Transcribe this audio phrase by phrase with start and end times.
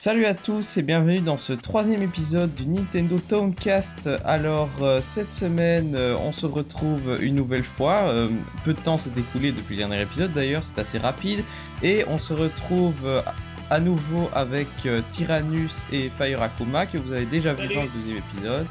[0.00, 4.08] Salut à tous et bienvenue dans ce troisième épisode du Nintendo Towncast.
[4.24, 8.04] Alors euh, cette semaine euh, on se retrouve une nouvelle fois.
[8.04, 8.30] Euh,
[8.64, 11.44] peu de temps s'est écoulé depuis le dernier épisode d'ailleurs, c'est assez rapide.
[11.82, 13.22] Et on se retrouve
[13.68, 14.68] à nouveau avec
[15.10, 17.74] Tyrannus et Fire Akuma que vous avez déjà vu Salut.
[17.74, 18.66] dans le deuxième épisode.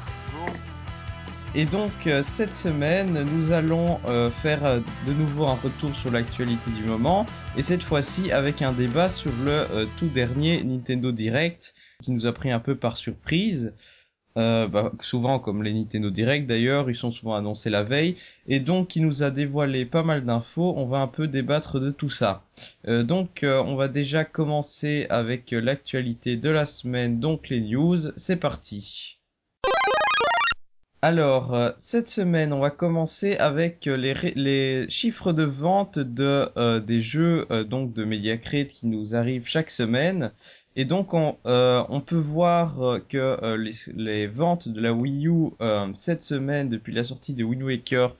[1.52, 6.12] Et donc euh, cette semaine, nous allons euh, faire euh, de nouveau un retour sur
[6.12, 11.10] l'actualité du moment, et cette fois-ci avec un débat sur le euh, tout dernier Nintendo
[11.10, 13.72] Direct, qui nous a pris un peu par surprise.
[14.38, 18.14] Euh, bah, souvent comme les Nintendo Direct d'ailleurs, ils sont souvent annoncés la veille,
[18.46, 20.72] et donc qui nous a dévoilé pas mal d'infos.
[20.76, 22.44] On va un peu débattre de tout ça.
[22.86, 27.98] Donc on va déjà commencer avec l'actualité de la semaine, donc les news.
[28.16, 29.19] C'est parti.
[31.02, 36.50] Alors, euh, cette semaine, on va commencer avec euh, les, les chiffres de vente de,
[36.58, 40.32] euh, des jeux euh, donc de Mediacrate qui nous arrivent chaque semaine.
[40.76, 45.50] Et donc, on, on peut voir que les, les ventes de la Wii U
[45.94, 48.14] cette semaine, depuis la sortie de Wind Waker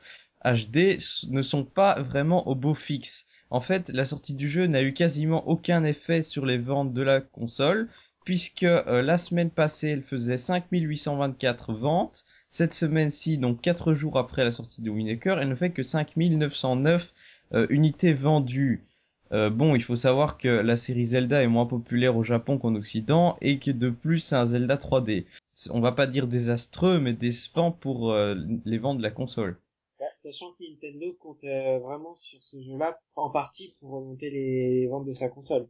[0.44, 3.26] HD, ne sont pas vraiment au beau fixe.
[3.50, 7.02] En fait, la sortie du jeu n'a eu quasiment aucun effet sur les ventes de
[7.02, 7.88] la console,
[8.24, 12.24] puisque la semaine passée, elle faisait 5824 ventes.
[12.50, 17.12] Cette semaine-ci, donc 4 jours après la sortie de Winnaker, elle ne fait que 5909
[17.54, 18.84] euh, unités vendues.
[19.32, 22.74] Euh, bon, il faut savoir que la série Zelda est moins populaire au Japon qu'en
[22.74, 25.26] Occident et que de plus c'est un Zelda 3D.
[25.54, 29.56] C'est- On va pas dire désastreux, mais décevant pour euh, les ventes de la console.
[30.00, 34.88] Bah, sachant que Nintendo compte euh, vraiment sur ce jeu-là en partie pour remonter les
[34.88, 35.68] ventes de sa console.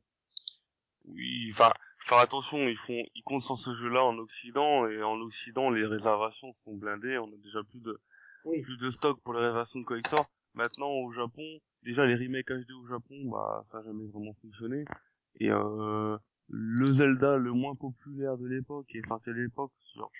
[1.07, 5.21] Oui, enfin, faire attention, ils font, ils comptent sur ce jeu-là en Occident et en
[5.21, 7.19] Occident, les réservations sont blindées.
[7.19, 8.01] On a déjà plus de
[8.45, 8.63] Oui.
[8.63, 10.27] plus de stock pour les réservations de collector.
[10.55, 11.43] Maintenant, au Japon,
[11.83, 14.85] déjà les remakes HD au Japon, bah ça a jamais vraiment fonctionné.
[15.39, 16.17] Et euh,
[16.49, 20.11] le Zelda le moins populaire de l'époque est sorti à l'époque sur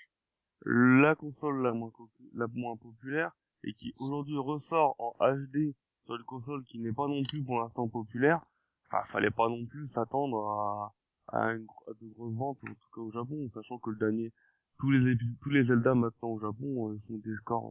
[0.65, 1.91] la console la moins
[2.35, 3.31] la moins populaire
[3.63, 5.73] et qui aujourd'hui ressort en HD
[6.05, 8.41] sur une console qui n'est pas non plus pour l'instant populaire.
[8.87, 10.93] Enfin, fallait pas non plus s'attendre à
[11.31, 14.31] à, une, à de grosses ventes en tout cas au Japon, sachant que le dernier
[14.79, 17.65] tous les tous les Zelda maintenant au Japon euh, font des scores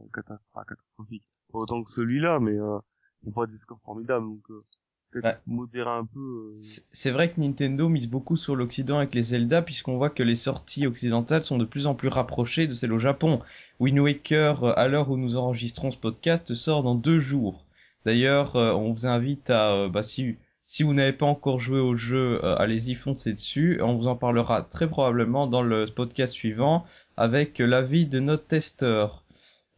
[0.53, 1.25] enfin, catastrophiques.
[1.51, 2.77] Pas autant que celui-là, mais euh,
[3.21, 4.63] ils font pas des scores formidables, donc euh,
[5.11, 5.37] peut-être Ouais.
[5.45, 6.19] modérer un peu.
[6.55, 10.23] euh, C'est vrai que Nintendo mise beaucoup sur l'Occident avec les Zelda, puisqu'on voit que
[10.23, 13.41] les sorties occidentales sont de plus en plus rapprochées de celles au Japon.
[13.81, 17.65] Wind Waker, euh, à l'heure où nous enregistrons ce podcast, sort dans deux jours.
[18.05, 20.37] D'ailleurs, euh, on vous invite à, euh, bah, si,
[20.71, 23.81] si vous n'avez pas encore joué au jeu, euh, allez-y, foncez dessus.
[23.83, 26.85] On vous en parlera très probablement dans le podcast suivant
[27.17, 29.25] avec l'avis de notre testeur.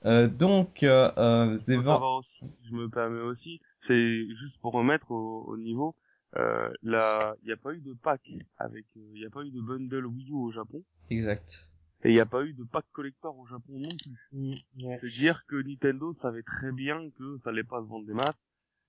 [0.05, 5.45] Euh, donc, euh, euh, des aussi, je me permets aussi, c'est juste pour remettre au,
[5.47, 5.95] au niveau,
[6.37, 9.41] euh, là, il n'y a pas eu de pack avec, euh, il n'y a pas
[9.41, 11.69] eu de bundle Wii U au Japon, Exact.
[12.03, 14.29] et il n'y a pas eu de pack collector au Japon non plus.
[14.31, 14.99] Mm, ouais.
[15.01, 18.35] C'est dire que Nintendo savait très bien que ça allait pas se vendre des masses,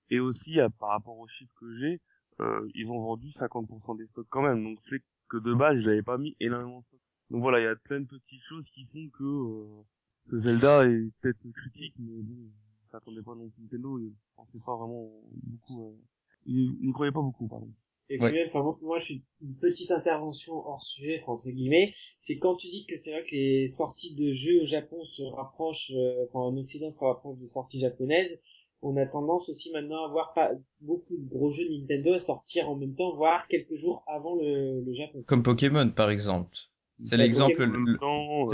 [0.09, 2.01] et aussi, à- par rapport aux chiffres que j'ai,
[2.41, 5.87] euh, ils ont vendu 50% des stocks quand même, donc c'est que de base, ils
[5.87, 6.99] n'avaient pas mis énormément de stocks.
[7.31, 9.83] Donc voilà, il y a plein de petites choses qui font que, euh,
[10.29, 12.49] ce Zelda est peut-être critique, mais bon,
[12.91, 15.09] ça attendait pas non plus Nintendo, ils pensaient pas vraiment
[15.43, 15.97] beaucoup, euh,
[16.45, 17.71] ils n'y croyaient pas beaucoup, pardon.
[18.09, 18.29] Et Ouais.
[18.29, 22.55] puis même, enfin moi, je suis une petite intervention hors sujet, entre guillemets, c'est quand
[22.55, 26.25] tu dis que c'est vrai que les sorties de jeux au Japon se rapprochent, euh,
[26.29, 28.39] enfin en Occident se rapprochent des sorties japonaises,
[28.85, 30.51] on a tendance aussi maintenant à voir pas
[30.81, 34.81] beaucoup de gros jeux Nintendo à sortir en même temps, voire quelques jours avant le,
[34.85, 35.23] le Japon.
[35.25, 36.55] Comme Pokémon, par exemple.
[37.03, 37.99] C'est Ouais, l'exemple, le, le-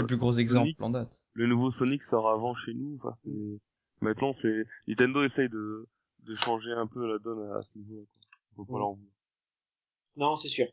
[0.00, 1.20] euh, plus gros Sonic, exemple en date.
[1.34, 3.30] le nouveau Sonic sort avant chez nous, enfin c'est,
[4.00, 5.86] maintenant c'est, Nintendo essaye de,
[6.20, 8.20] de changer un peu la donne à, ce niveau-là, quoi.
[8.56, 8.96] Faut pas leur.
[10.16, 10.68] Non, c'est sûr.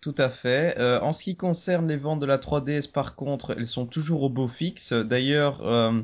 [0.00, 0.76] Tout à fait.
[0.78, 4.22] Euh, en ce qui concerne les ventes de la 3DS, par contre, elles sont toujours
[4.24, 4.92] au beau fixe.
[4.92, 6.02] D'ailleurs, euh,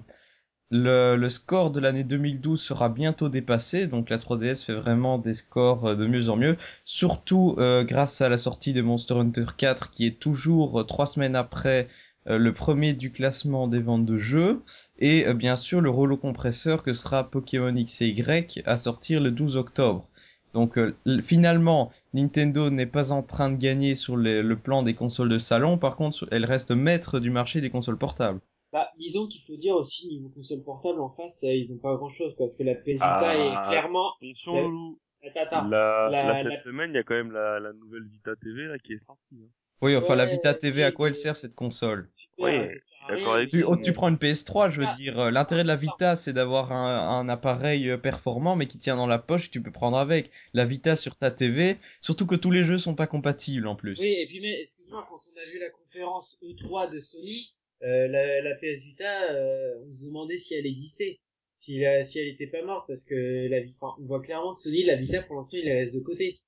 [0.71, 5.87] le, score de l'année 2012 sera bientôt dépassé, donc la 3DS fait vraiment des scores
[5.87, 9.91] euh, de mieux en mieux, surtout euh, grâce à la sortie de Monster Hunter 4,
[9.91, 11.89] qui est toujours euh, trois semaines après
[12.31, 14.63] le premier du classement des ventes de jeux,
[14.99, 19.31] et bien sûr le rouleau compresseur que sera Pokémon X et Y à sortir le
[19.31, 20.07] 12 octobre.
[20.53, 20.79] Donc
[21.23, 25.79] finalement, Nintendo n'est pas en train de gagner sur le plan des consoles de salon,
[25.79, 28.41] par contre, elle reste maître du marché des consoles portables.
[28.73, 31.97] Bah, disons qu'il faut dire aussi, niveau console portable, en face, euh, ils ont pas
[31.97, 33.35] grand chose, parce que la PS Vita Ah.
[33.65, 34.69] est clairement, Attention.
[34.69, 34.99] Loulou.
[35.27, 37.73] attends, attends, La, La- la, cette la- semaine, il y a quand même la, la
[37.73, 39.49] nouvelle Vita TV, là, qui est sortie, hein.
[39.81, 42.11] Oui, enfin la Vita TV, à quoi elle sert cette console?
[42.13, 42.79] Super, Oui,
[43.09, 45.69] d'accord avec tu, oh, tu prends une PS3, je veux Ah, dire, euh, l'intérêt de
[45.69, 49.47] la Vita, c'est d'avoir un, un appareil euh, performant, mais qui tient dans la poche,
[49.47, 50.33] que tu peux prendre avec.
[50.53, 54.01] La Vita sur ta TV, surtout que tous les jeux sont pas compatibles en plus.
[54.01, 57.49] Oui, et puis mais excuse-moi, quand on a vu la conférence E3 de Sony,
[57.83, 61.21] euh, la, la PS Vita, euh, on se demandait si elle existait,
[61.55, 64.61] si, la- si elle était pas morte, parce que la Vita, on voit clairement que
[64.61, 66.41] Sony, la Vita pour l'instant, il la laisse de côté.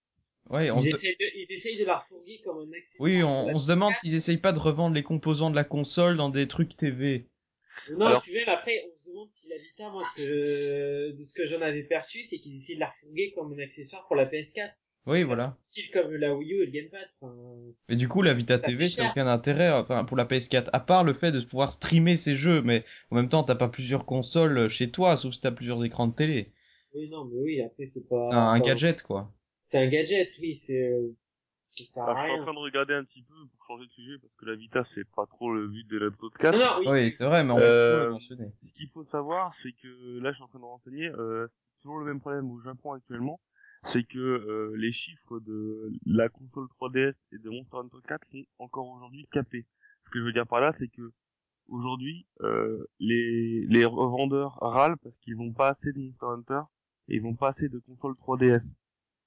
[0.49, 0.97] Ouais, on Ils se...
[0.97, 3.09] essayent, de, ils essayent de la refourguer comme un accessoire.
[3.09, 4.01] Oui, on, se demande PS4.
[4.01, 7.29] s'ils essayent pas de revendre les composants de la console dans des trucs TV.
[7.97, 11.11] Non, Alors- puis même après, on se demande si la Vita, moi, ce que je-
[11.17, 14.05] de ce que j'en avais perçu, c'est qu'ils essayent de la refourguer comme un accessoire
[14.09, 14.73] pour la PS4.
[15.07, 15.57] Oui, voilà.
[15.63, 17.09] Style comme la Wii U et le Gamepad.
[17.21, 17.35] Enfin,
[17.89, 19.11] Mais du coup, la Vita Ça TV, cher.
[19.11, 22.63] aucun intérêt, enfin, pour la PS4, à part le fait de pouvoir streamer ses jeux,
[22.63, 26.07] mais en même temps, t'as pas plusieurs consoles chez toi, sauf si t'as plusieurs écrans
[26.07, 26.53] de télé.
[26.95, 28.29] oui, non, mais oui, après, c'est pas...
[28.31, 29.33] C'est un, gadget, quoi.
[29.65, 30.83] C'est un gadget, oui, c'est...
[30.93, 31.17] euh,
[31.67, 34.19] Ça à je suis en train de regarder un petit peu pour changer de sujet
[34.21, 36.59] parce que la Vita c'est pas trop le but de la podcast.
[36.59, 36.87] non, oui.
[36.89, 38.53] Oui, c'est vrai, mais on peut Euh, toujours le mentionner.
[38.63, 41.09] Ce qu'il faut savoir, c'est que là, je suis en train de renseigner.
[41.11, 43.41] Euh, c'est toujours le même problème au Japon actuellement,
[43.85, 48.45] c'est que euh, les chiffres de la console 3DS et de Monster Hunter 4 sont
[48.59, 49.67] encore aujourd'hui capés.
[50.07, 51.13] Ce que je veux dire par là, c'est que
[51.69, 56.61] aujourd'hui, euh, les les revendeurs râlent parce qu'ils n'ont pas assez de Monster Hunter
[57.09, 58.75] et ils n'ont pas assez de consoles 3DS.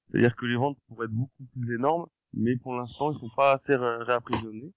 [0.09, 3.53] C'est-à-dire que les ventes pourraient être beaucoup plus énormes, mais pour l'instant, ils sont pas
[3.53, 4.73] assez ré- réapprovisionnés.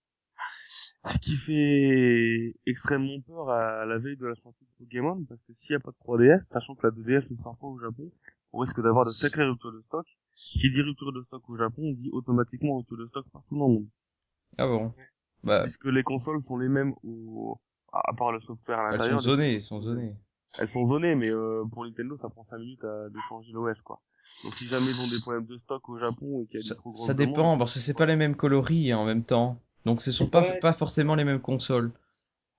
[1.08, 5.52] Ce qui fait extrêmement peur à la veille de la sortie de Pokémon, parce que
[5.52, 8.10] s'il n'y a pas de 3DS, sachant que la 2DS ne sort pas au Japon,
[8.52, 10.06] on risque d'avoir de sacrées ruptures de stock.
[10.34, 13.74] Qui dit rupture de stock au Japon, dit automatiquement rupture de stock partout dans le
[13.74, 13.88] monde.
[14.58, 14.92] Ah bon.
[15.42, 17.58] Bah, Puisque les consoles sont les mêmes au...
[17.92, 19.20] à part le software à elles sont l'intérieur.
[19.20, 20.14] zonées, elles sont zonées.
[20.58, 23.80] Elles sont zonées, mais euh, pour Nintendo, ça prend 5 minutes à, de changer l'OS,
[23.82, 24.00] quoi.
[24.44, 26.66] Donc si jamais ils ont des problèmes de stock au Japon et qu'il y a
[26.66, 29.04] Ça, des trop ça dépend, demandes, parce que c'est pas les mêmes coloris hein, en
[29.06, 29.60] même temps.
[29.84, 31.92] Donc ce sont pas forcément les mêmes consoles.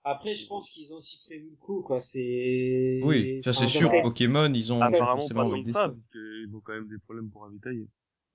[0.09, 1.99] Après, je pense qu'ils ont aussi prévu le coup, quoi.
[1.99, 2.99] C'est...
[3.03, 5.95] Oui, ça c'est sûr, Pokémon, ils ont apparemment forcément pas tant que ça, stocks.
[5.95, 7.87] puisqu'ils ont quand même des problèmes pour ravitailler.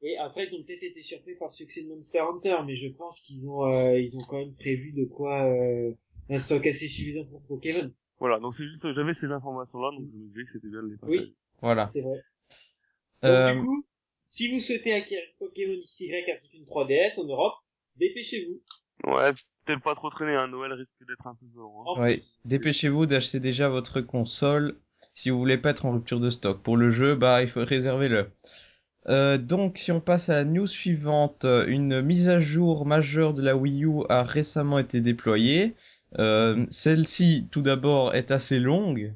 [0.03, 2.89] Et après, ils ont peut-être été surpris par le succès de Monster Hunter, mais je
[2.89, 5.93] pense qu'ils ont, euh, ils ont quand même prévu de quoi, euh,
[6.29, 7.91] un stock assez suffisant pour Pokémon.
[8.19, 10.89] Voilà, donc c'est juste, j'avais ces informations-là, donc je me disais que c'était bien de
[10.89, 11.21] les partager.
[11.21, 11.37] Oui.
[11.63, 11.91] Voilà.
[11.95, 12.17] C'est vrai.
[13.23, 13.85] Donc, Euh, du coup,
[14.27, 17.55] si vous souhaitez acquérir Pokémon XY ainsi qu'une 3DS en Europe,
[17.97, 18.61] dépêchez-vous.
[19.11, 19.31] Ouais,
[19.65, 21.47] peut-être pas trop traîner, hein, Noël risque d'être un peu.
[21.61, 22.01] Hein.
[22.01, 22.41] Ouais, plus.
[22.45, 24.77] dépêchez-vous d'acheter déjà votre console
[25.15, 26.63] si vous voulez pas être en rupture de stock.
[26.63, 28.31] Pour le jeu, bah il faut réserver le.
[29.09, 33.35] Euh, donc si on passe à la news suivante, euh, une mise à jour majeure
[33.35, 35.75] de la Wii U a récemment été déployée.
[36.19, 39.15] Euh, Celle-ci, tout d'abord, est assez longue.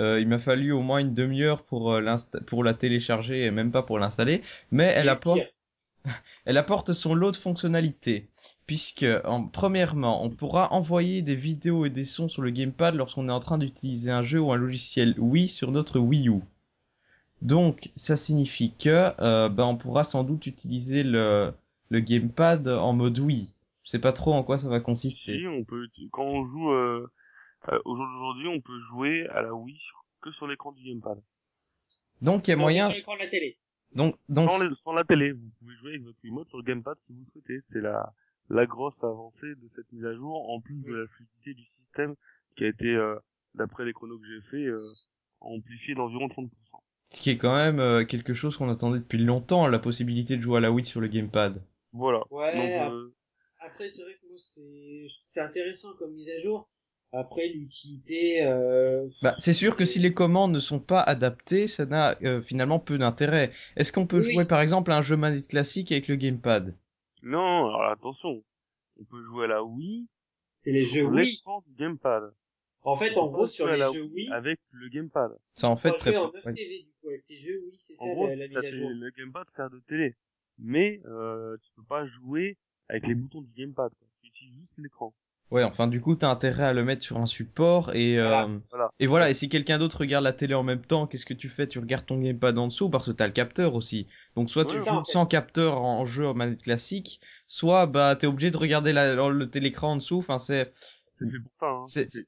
[0.00, 2.16] Euh, il m'a fallu au moins une demi-heure pour euh,
[2.46, 4.42] pour la télécharger et même pas pour l'installer,
[4.72, 5.40] mais elle apporte
[6.46, 8.28] elle apporte son lot de fonctionnalités,
[8.66, 13.28] puisque en, premièrement, on pourra envoyer des vidéos et des sons sur le gamepad lorsqu'on
[13.28, 16.40] est en train d'utiliser un jeu ou un logiciel Wii sur notre Wii U.
[17.42, 21.52] Donc, ça signifie que euh, ben, on pourra sans doute utiliser le,
[21.90, 23.50] le gamepad en mode Wii.
[23.82, 25.38] Je sais pas trop en quoi ça va consister.
[25.40, 27.06] Si, on peut, quand on joue, euh,
[27.68, 30.82] euh, au jour d'aujourd'hui, on peut jouer à la Wii sur- que sur l'écran du
[30.82, 31.20] gamepad.
[32.22, 32.88] Donc, il y a Non, moyen.
[32.88, 33.58] Sur l'écran de la télé.
[33.94, 36.64] Donc, donc, sans, les- sans la télé, vous pouvez jouer avec votre Wiimote sur le
[36.64, 37.60] gamepad si vous le souhaitez.
[37.68, 38.14] C'est la,
[38.50, 42.14] la grosse avancée de cette mise à jour, en plus de la fluidité du système
[42.56, 43.16] qui a été, euh,
[43.54, 44.82] d'après les chronos que j'ai fait, euh,
[45.40, 46.82] amplifié d'environ 30%.
[47.10, 50.42] ce qui est quand même euh, quelque chose qu'on attendait depuis longtemps, la possibilité de
[50.42, 51.62] jouer à la Wii sur le gamepad.
[51.92, 52.22] Voilà.
[52.30, 53.14] Ouais, Donc, euh,
[53.60, 56.68] Après, c'est vrai que moi, c'est, c'est intéressant comme mise à jour.
[57.12, 59.06] Après, l'utilité, euh...
[59.22, 62.78] Bah, c'est sûr que si les commandes ne sont pas adaptées, ça n'a euh, finalement
[62.80, 63.52] peu d'intérêt.
[63.76, 66.74] Est-ce qu'on peut Oui, jouer par exemple à un jeu manette classique avec le gamepad?
[67.24, 68.42] Non, alors attention.
[69.00, 70.06] On peut jouer à la Wii
[70.62, 71.30] c'est les jeux sur Wii.
[71.32, 72.32] l'écran du gamepad.
[72.82, 75.30] En fait, en gros, sur les jeux Wii, avec le gamepad.
[75.54, 76.36] Ça en fait très fait en peu.
[76.38, 76.54] 9 ouais.
[76.54, 78.56] TV, du coup, avec tes jeux Wii, c'est En ça, gros, la, la t'as mise
[78.56, 78.90] à tes- jour.
[78.90, 80.14] le gamepad sert de télé.
[80.58, 82.56] Mais euh, tu peux pas jouer
[82.88, 83.90] avec les boutons du gamepad.
[83.98, 84.08] Quoi.
[84.22, 85.14] Tu utilises juste l'écran.
[85.50, 88.90] Ouais, enfin du coup t'as intérêt à le mettre sur un support et euh, Voilà,
[88.98, 89.30] et voilà.
[89.30, 91.68] Et si quelqu'un d'autre regarde la télé en même temps, qu'est-ce que tu fais?
[91.68, 94.08] Tu regardes ton gamepad en dessous parce que t'as le capteur aussi.
[94.36, 95.12] Donc soit tu joues ça, en fait.
[95.12, 99.50] sans capteur en jeu en manette classique, soit bah t'es obligé de regarder la, le
[99.50, 100.18] télécran en dessous.
[100.18, 100.72] Enfin c'est
[101.16, 101.66] C'est fait pour ça.
[101.68, 101.84] Hein.
[101.86, 102.26] C'est-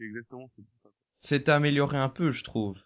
[0.00, 0.88] exactement c'est pour ça.
[1.20, 2.78] c'est amélioré un peu, je trouve.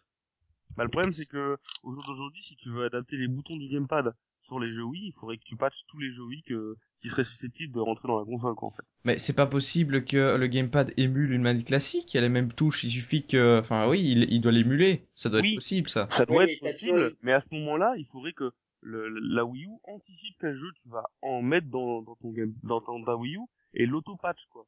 [0.76, 3.68] Bah, le problème c'est que au jour d'aujourd'hui, si tu veux adapter les boutons du
[3.68, 4.14] gamepad
[4.48, 7.08] sur les jeux Wii, il faudrait que tu patches tous les jeux Wii que, qui
[7.08, 8.82] seraient susceptibles de rentrer dans la console, quoi, en fait.
[9.04, 12.12] Mais c'est pas possible que le gamepad émule une manette classique.
[12.12, 12.82] Il y a les mêmes touches.
[12.82, 15.06] Il suffit que, enfin oui, il, il doit l'émuler.
[15.14, 15.50] Ça doit Oui.
[15.50, 16.06] être possible ça.
[16.10, 18.50] Ça doit Oui, être possible, mais à ce moment-là, il faudrait que
[18.80, 22.54] le, la Wii U anticipe quel jeu tu vas en mettre dans, dans ton game,
[22.62, 23.40] dans ton ta Wii U
[23.74, 24.66] et l'auto-patch, quoi.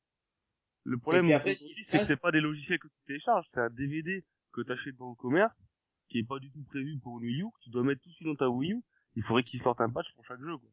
[0.84, 4.62] Le problème, c'est que c'est pas des logiciels que tu télécharges, c'est un DVD que
[4.62, 5.64] tu achètes dans le commerce,
[6.08, 8.08] qui est pas du tout prévu pour une Wii U, que tu dois mettre tout
[8.08, 8.80] de suite dans ta Wii U.
[9.14, 10.68] Il faudrait qu'ils sortent un patch pour chaque jeu, quoi.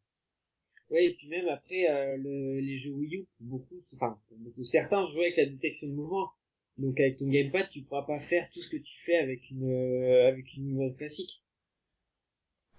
[0.89, 4.37] Ouais, et puis même après, euh, le, les jeux Wii U, pour beaucoup, enfin, pour
[4.37, 6.29] beaucoup, certains jouent avec la détection de mouvement.
[6.77, 9.63] Donc avec ton gamepad, tu pourras pas faire tout ce que tu fais avec une,
[9.69, 11.41] euh, avec une Wiimote classique.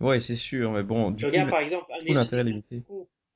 [0.00, 2.82] Ouais, c'est sûr, mais bon, du Tu coup, regardes par exemple, un l'intérêt limité.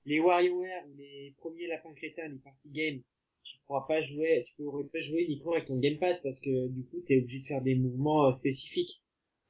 [0.04, 3.02] les WarioWare ou les premiers lapins crétins, les party games,
[3.42, 6.84] tu pourras pas jouer, tu pourrais pas jouer uniquement avec ton gamepad parce que du
[6.84, 9.01] coup t'es obligé de faire des mouvements euh, spécifiques.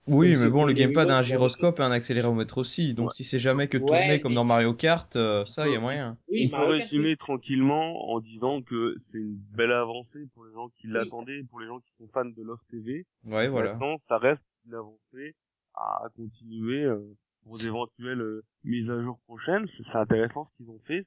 [0.06, 3.14] Oui, mais bon, le gamepad a un gyroscope et un accéléromètre aussi, donc Ouais.
[3.14, 6.18] si c'est jamais que Ouais, tourner comme dans Mario Kart, euh, ça, y a moyen.
[6.28, 10.52] Oui, On peut Mario résumer tranquillement en disant que c'est une belle avancée pour les
[10.52, 10.92] gens qui Oui.
[10.94, 13.06] l'attendaient, pour les gens qui sont fans de Love TV.
[13.24, 13.72] Ouais, voilà.
[13.72, 15.34] Maintenant, ça reste une avancée
[15.74, 16.98] à continuer euh,
[17.44, 19.66] pour d'éventuelles euh, mises à jour prochaines.
[19.66, 21.02] C'est intéressant ce qu'ils ont fait.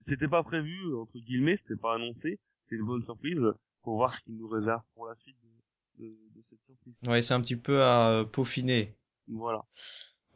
[0.00, 2.38] C'était pas prévu entre guillemets, c'était pas annoncé.
[2.64, 3.40] C'est une bonne surprise.
[3.82, 5.36] Faut voir ce qu'ils nous réservent pour la suite
[5.98, 6.94] de, de, de cette surprise.
[7.06, 8.94] Ouais, c'est un petit peu à euh, peaufiner.
[9.28, 9.64] Voilà.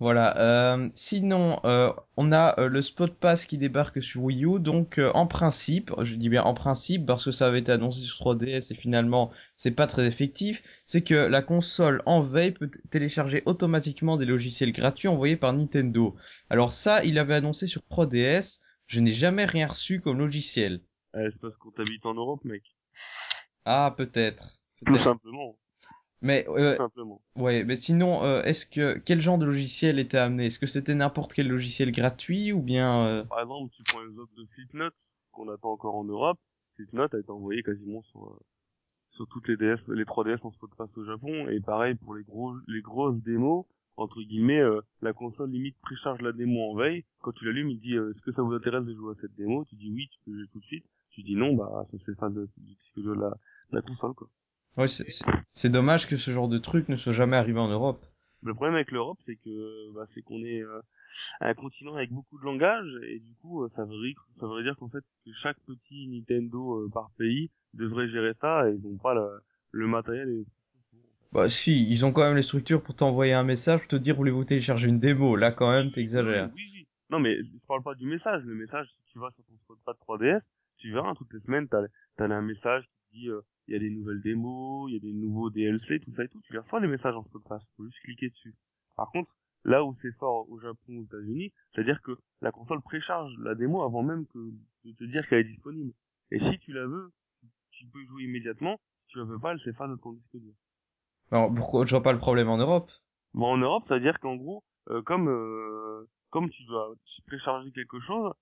[0.00, 0.38] Voilà.
[0.38, 4.60] Euh, sinon, euh, on a euh, le Spot Pass qui débarque sur Wii U.
[4.60, 8.18] Donc, en principe, je dis bien en principe parce que ça avait été annoncé sur
[8.24, 13.42] 3DS et finalement c'est pas très effectif, c'est que la console en veille peut télécharger
[13.44, 16.14] automatiquement des logiciels gratuits envoyés par Nintendo.
[16.48, 18.60] Alors ça, il avait annoncé sur 3DS.
[18.86, 20.80] Je n'ai jamais rien reçu comme logiciel.
[21.16, 22.62] Euh, c'est parce qu'on t'habite en Europe, mec.
[23.64, 24.60] Ah, peut-être.
[24.86, 25.02] Tout Peut-être.
[25.02, 25.58] simplement.
[26.20, 27.22] Mais euh, simplement.
[27.36, 30.46] ouais, mais sinon, euh, est-ce que quel genre de logiciel était amené?
[30.46, 34.18] Est-ce que c'était n'importe quel logiciel gratuit ou bien euh, Par exemple, tu prends les
[34.18, 34.94] offres de Flipnote
[35.30, 36.38] qu'on attend encore en Europe.
[36.74, 38.38] Flipnote a été envoyé quasiment sur euh,
[39.10, 41.48] sur toutes les DS, les 3DS en spot pass au Japon.
[41.48, 43.66] Et pareil pour les gros, les grosses démos.
[43.96, 47.04] Entre guillemets, euh, la console limite précharge la démo en veille.
[47.20, 49.34] Quand tu l'allumes, il dit euh, est-ce que ça vous intéresse de jouer à cette
[49.34, 49.64] démo?
[49.64, 50.84] Tu dis oui, tu peux jouer tout de suite.
[51.10, 54.14] Tu dis non, bah ça c'est phase de, du cycle de la, de la console
[54.14, 54.28] quoi.
[54.78, 58.06] Ouais, c'est- dommage que ce genre de truc ne soit jamais arrivé en Europe.
[58.42, 60.80] Le problème avec l'Europe, c'est que bah, c'est qu'on est euh,
[61.40, 64.62] un continent avec beaucoup de langages et du coup, euh, ça veut dire, ça veut
[64.62, 68.86] dire qu'en fait que chaque petit Nintendo euh, par pays devrait gérer ça et ils
[68.86, 69.40] ont pas le,
[69.72, 70.28] le matériel.
[70.30, 70.46] Et...
[71.32, 74.16] Bah si, ils ont quand même les structures pour t'envoyer un message, pour te dire
[74.16, 75.36] voulez-vous télécharger une démo?
[75.36, 76.50] Là quand même, t'exagères.
[76.54, 76.88] Oui, oui, oui.
[77.10, 78.42] Non mais je parle pas du message.
[78.44, 81.82] Le message, si tu vas sur ton spotpad 3DS, tu verras toutes les semaines, t'as
[82.16, 85.00] t'as un message qui dit euh, il y a des nouvelles démos, il y a
[85.00, 86.40] des nouveaux DLC, tout ça et tout.
[86.42, 87.70] Tu les reçois les messages en spotpass.
[87.76, 88.54] Faut juste cliquer dessus.
[88.96, 89.30] Par contre,
[89.64, 93.82] là où c'est fort au Japon, aux États-Unis, c'est-à-dire que la console précharge la démo
[93.82, 94.38] avant même que
[94.84, 95.92] de te dire qu'elle est disponible.
[96.30, 97.12] Et si tu la veux,
[97.70, 98.80] tu peux jouer immédiatement.
[99.02, 100.54] Si tu la veux pas, elle s'efface de ton disque dur.
[101.30, 102.90] Alors pourquoi je vois pas le problème en Europe
[103.34, 106.94] en Europe, ça veut dire qu'en gros, euh, comme euh, comme tu dois
[107.26, 108.32] précharger quelque chose,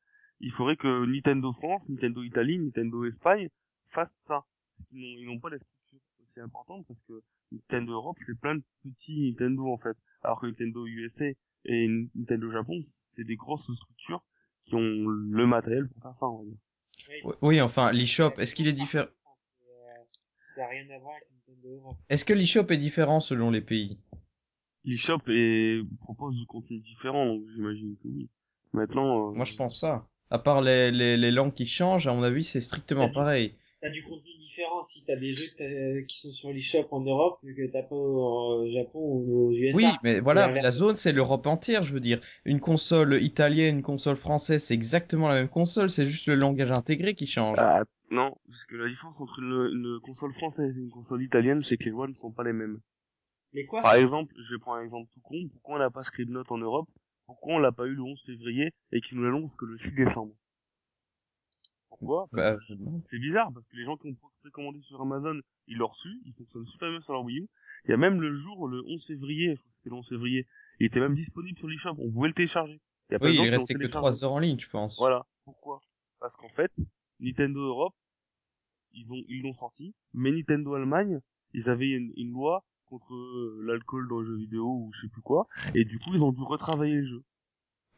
[0.40, 3.48] il faudrait que Nintendo France, Nintendo Italie, Nintendo Espagne
[3.84, 4.44] fassent ça.
[4.76, 8.38] Parce qu'ils n'ont ils n'ont pas les structures aussi importantes parce que Nintendo Europe, c'est
[8.38, 9.96] plein de petits Nintendo en fait.
[10.22, 11.26] Alors que Nintendo USA
[11.64, 14.22] et Nintendo Japon, c'est des grosses structures
[14.62, 16.58] qui ont le matériel pour faire ça, on va dire.
[17.24, 19.08] Oui, Oui, enfin, l'eShop, est-ce qu'il est différent
[20.54, 21.98] Ça n'a rien à voir avec Nintendo Europe.
[22.08, 23.98] Est-ce que l'eShop est différent selon les pays?
[24.84, 28.28] l'eShop et propose du contenu différent, donc j'imagine que oui.
[28.72, 30.08] Maintenant, euh, Moi, je pense pas.
[30.30, 33.52] À part les, les, les langues qui changent, à mon avis, c'est strictement pareil.
[33.86, 37.02] T'as du contenu différent si t'as des jeux que t'as- qui sont sur l'eShop en
[37.02, 39.76] Europe que t'as pas au Japon ou aux USA.
[39.76, 42.20] Oui, mais voilà, mais la zone, c'est l'Europe entière, je veux dire.
[42.44, 46.72] Une console italienne, une console française, c'est exactement la même console, c'est juste le langage
[46.72, 47.56] intégré qui change.
[47.58, 51.62] Ah, non, parce que la différence entre une, une console française et une console italienne,
[51.62, 52.80] c'est que les lois ne sont pas les mêmes.
[53.52, 53.82] Mais quoi?
[53.82, 56.58] Par exemple, je vais prendre un exemple tout con, pourquoi on n'a pas Scribnote en
[56.58, 56.88] Europe?
[57.26, 59.92] Pourquoi on l'a pas eu le 11 février et qu'il nous l'annonce que le 6
[59.94, 60.34] décembre?
[61.98, 62.56] Pourquoi Bah,
[63.10, 66.32] C'est bizarre, parce que les gens qui ont précommandé sur Amazon, ils l'ont reçu, ils
[66.32, 67.48] fonctionnent super bien sur leur Wii U.
[67.84, 70.08] Il y a même le jour, le 11 février, je crois que c'était le 11
[70.08, 70.46] février,
[70.80, 72.80] il était même disponible sur l'eShop, on pouvait le télécharger.
[73.10, 74.18] Il y a oui, il est resté que téléchargé.
[74.18, 74.98] 3 heures en ligne, je pense.
[74.98, 75.26] Voilà.
[75.44, 75.80] Pourquoi?
[76.20, 76.72] Parce qu'en fait,
[77.20, 77.94] Nintendo Europe,
[78.92, 81.20] ils ont ils l'ont sorti, mais Nintendo Allemagne,
[81.52, 85.08] ils avaient une, une loi contre euh, l'alcool dans les jeux vidéo ou je sais
[85.08, 87.22] plus quoi, et du coup ils ont dû retravailler le jeu.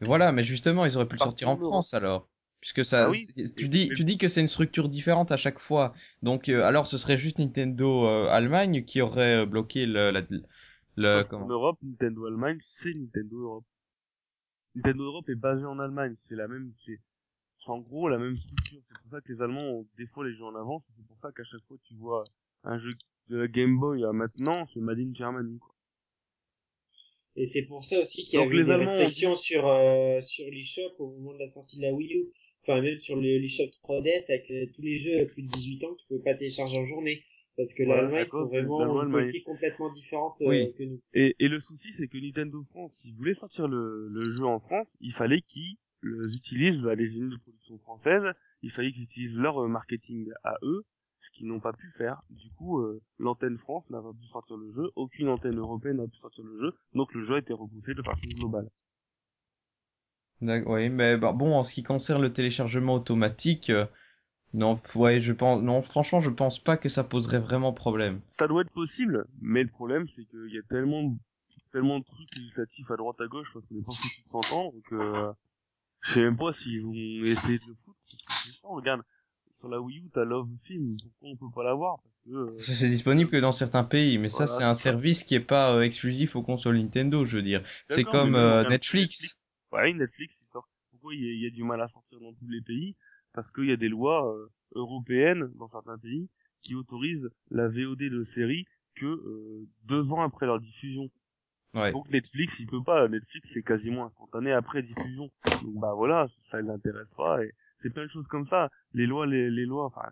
[0.01, 1.57] Voilà, mais justement, ils auraient pu le sortir en.
[1.57, 2.29] France alors.
[2.61, 5.61] Puisque ça, Ah oui, tu dis, tu dis que c'est une structure différente à chaque
[5.61, 5.95] fois.
[6.23, 10.23] Donc, euh, alors, ce serait juste Nintendo euh, Allemagne qui aurait euh, bloqué le, la-
[10.97, 13.65] le, Sauf Europe, Nintendo Allemagne, c'est Nintendo Europe.
[14.75, 16.99] Nintendo Europe est basé en Allemagne, c'est la même, c'est
[17.67, 18.81] en gros la même structure.
[18.85, 21.19] C'est pour ça que les Allemands ont des fois les jeux en avance, c'est pour
[21.19, 22.25] ça qu'à chaque fois tu vois
[22.65, 22.95] un jeu
[23.29, 25.75] de la Game Boy à maintenant, c'est Made in Germany, quoi.
[27.39, 29.69] Et c'est pour ça aussi qu'il y Donc, avait les des Allemands ont restrictions sur
[29.69, 32.27] euh, sur l'eShop au moment de la sortie de la Wii U.
[32.63, 35.85] Enfin même sur le l'eShop 3DS avec euh, tous les jeux à plus de 18
[35.85, 37.23] ans que tu pouvais pas télécharger en journée
[37.57, 41.01] parce que Voilà, l'Allemagne sont vraiment une politique complètement différente euh, que nous.
[41.15, 44.61] Et, et le souci, c'est que Nintendo France, s'ils voulaient sortir le, le jeu en
[44.61, 49.39] France, il fallait qu'ils utilisent bah, les lignes de production françaises, il fallait qu'ils utilisent
[49.39, 50.85] leur euh, marketing à eux,
[51.21, 52.23] ce qu'ils n'ont pas pu faire.
[52.31, 56.09] Du coup, euh, l'antenne France n'a pas pu sortir le jeu, aucune antenne européenne n'a
[56.09, 58.69] pu sortir le jeu, donc le jeu a été repoussé de façon globale.
[60.41, 63.87] D'accord, oui, mais bah, bon, en ce qui concerne le téléchargement automatique, euh,
[64.55, 68.21] non, ouais, je pense, non, franchement, je pense pas que ça poserait vraiment problème.
[68.29, 71.17] Ça doit être possible, mais le problème, c'est qu'il y a tellement,
[71.73, 74.73] tellement de trucs législatifs à droite à gauche parce qu'on n'est pas foutu de s'entendre
[74.89, 75.33] que euh,
[76.03, 77.99] je sais même pas s'ils ont essayé de le foutre.
[78.63, 79.03] Regarde,
[79.59, 81.99] sur la Wii U, t'as Love Film, pourquoi on peut pas l'avoir?
[82.03, 85.35] Parce que euh, C'est disponible que dans certains pays, mais ça, c'est un service qui
[85.35, 87.63] est pas euh, exclusif aux consoles Nintendo, je veux dire.
[87.89, 89.35] C'est comme euh, regarde, Netflix.
[89.73, 90.69] Ouais, Netflix, il sort.
[90.91, 92.97] Pourquoi il y, a, il y a du mal à sortir dans tous les pays?
[93.33, 96.29] Parce qu'il y a des lois euh, européennes dans certains pays
[96.63, 101.09] qui autorisent la VOD de séries que euh, deux ans après leur diffusion.
[101.75, 101.93] Ouais.
[101.93, 103.09] Donc Netflix, il peut pas.
[103.09, 105.31] Netflix, c'est quasiment instantané après diffusion.
[105.63, 107.45] Donc bah voilà, ça l'intéresse pas.
[107.45, 108.71] Et c'est plein de choses comme ça.
[108.93, 110.09] Les lois, les, les lois, enfin,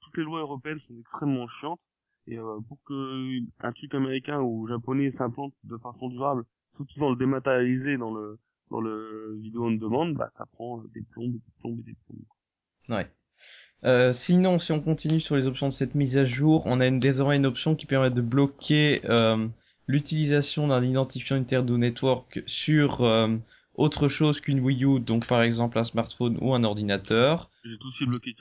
[0.00, 1.80] toutes les lois européennes sont extrêmement chiantes.
[2.28, 6.44] Et euh, pour que un truc américain ou japonais s'implante de façon durable,
[6.74, 8.38] surtout dans le dématérialisé, dans le
[8.70, 12.24] dans le vidéo on demande, bah ça prend des plombes, des plombes des plombes.
[12.88, 13.08] Ouais.
[13.84, 16.86] Euh, sinon, si on continue sur les options de cette mise à jour, on a
[16.86, 19.46] une, désormais une option qui permet de bloquer euh,
[19.86, 23.36] l'utilisation d'un identifiant Nintendo Network sur euh,
[23.76, 27.50] autre chose qu'une Wii U, donc par exemple un smartphone ou un ordinateur.
[27.64, 28.34] J'ai tout aussi bloqué.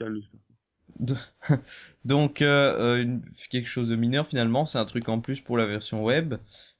[2.06, 5.58] Donc euh, euh, une- quelque chose de mineur finalement, c'est un truc en plus pour
[5.58, 6.36] la version web.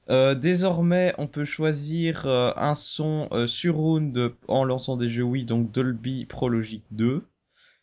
[0.10, 5.24] Euh, désormais, on peut choisir euh, un son euh, sur Round en lançant des jeux
[5.24, 7.24] Wii, donc Dolby Pro Logic 2.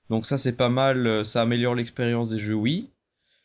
[0.09, 2.89] Donc ça c'est pas mal, ça améliore l'expérience des jeux Wii.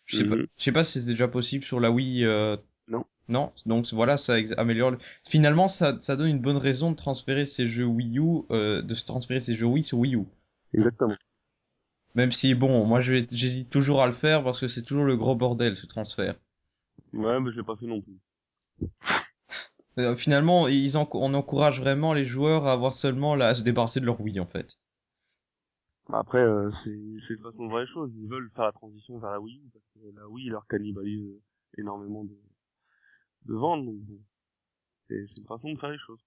[0.05, 2.25] Je sais pas, je sais pas si c'est déjà possible sur la Wii.
[2.87, 3.05] Non.
[3.29, 4.91] Non, donc voilà, ça améliore.
[4.91, 4.97] le-
[5.27, 8.95] Finalement, ça, ça donne une bonne raison de transférer ces jeux Wii U, euh, de
[8.95, 10.25] se transférer ces jeux Wii sur Wii U.
[10.73, 11.17] Exactement.
[12.15, 15.35] Même si bon, moi j'hésite toujours à le faire parce que c'est toujours le gros
[15.35, 16.35] bordel ce transfert.
[17.11, 18.17] Ouais, mais je l'ai pas fait non plus.
[19.99, 23.63] Euh, finalement, ils en- on encourage vraiment les joueurs à avoir seulement la, à se
[23.63, 24.79] débarrasser de leur Wii en fait.
[26.09, 28.15] Bah, Après, euh, c'est de façon vraie chose.
[28.15, 31.23] Ils veulent faire la transition vers la Wii U parce que la Wii leur cannibalise
[31.25, 31.41] euh,
[31.77, 32.37] énormément de,
[33.47, 33.85] de ventes.
[33.85, 34.19] Donc bon,
[35.07, 36.19] c'est c'est une façon de faire les choses.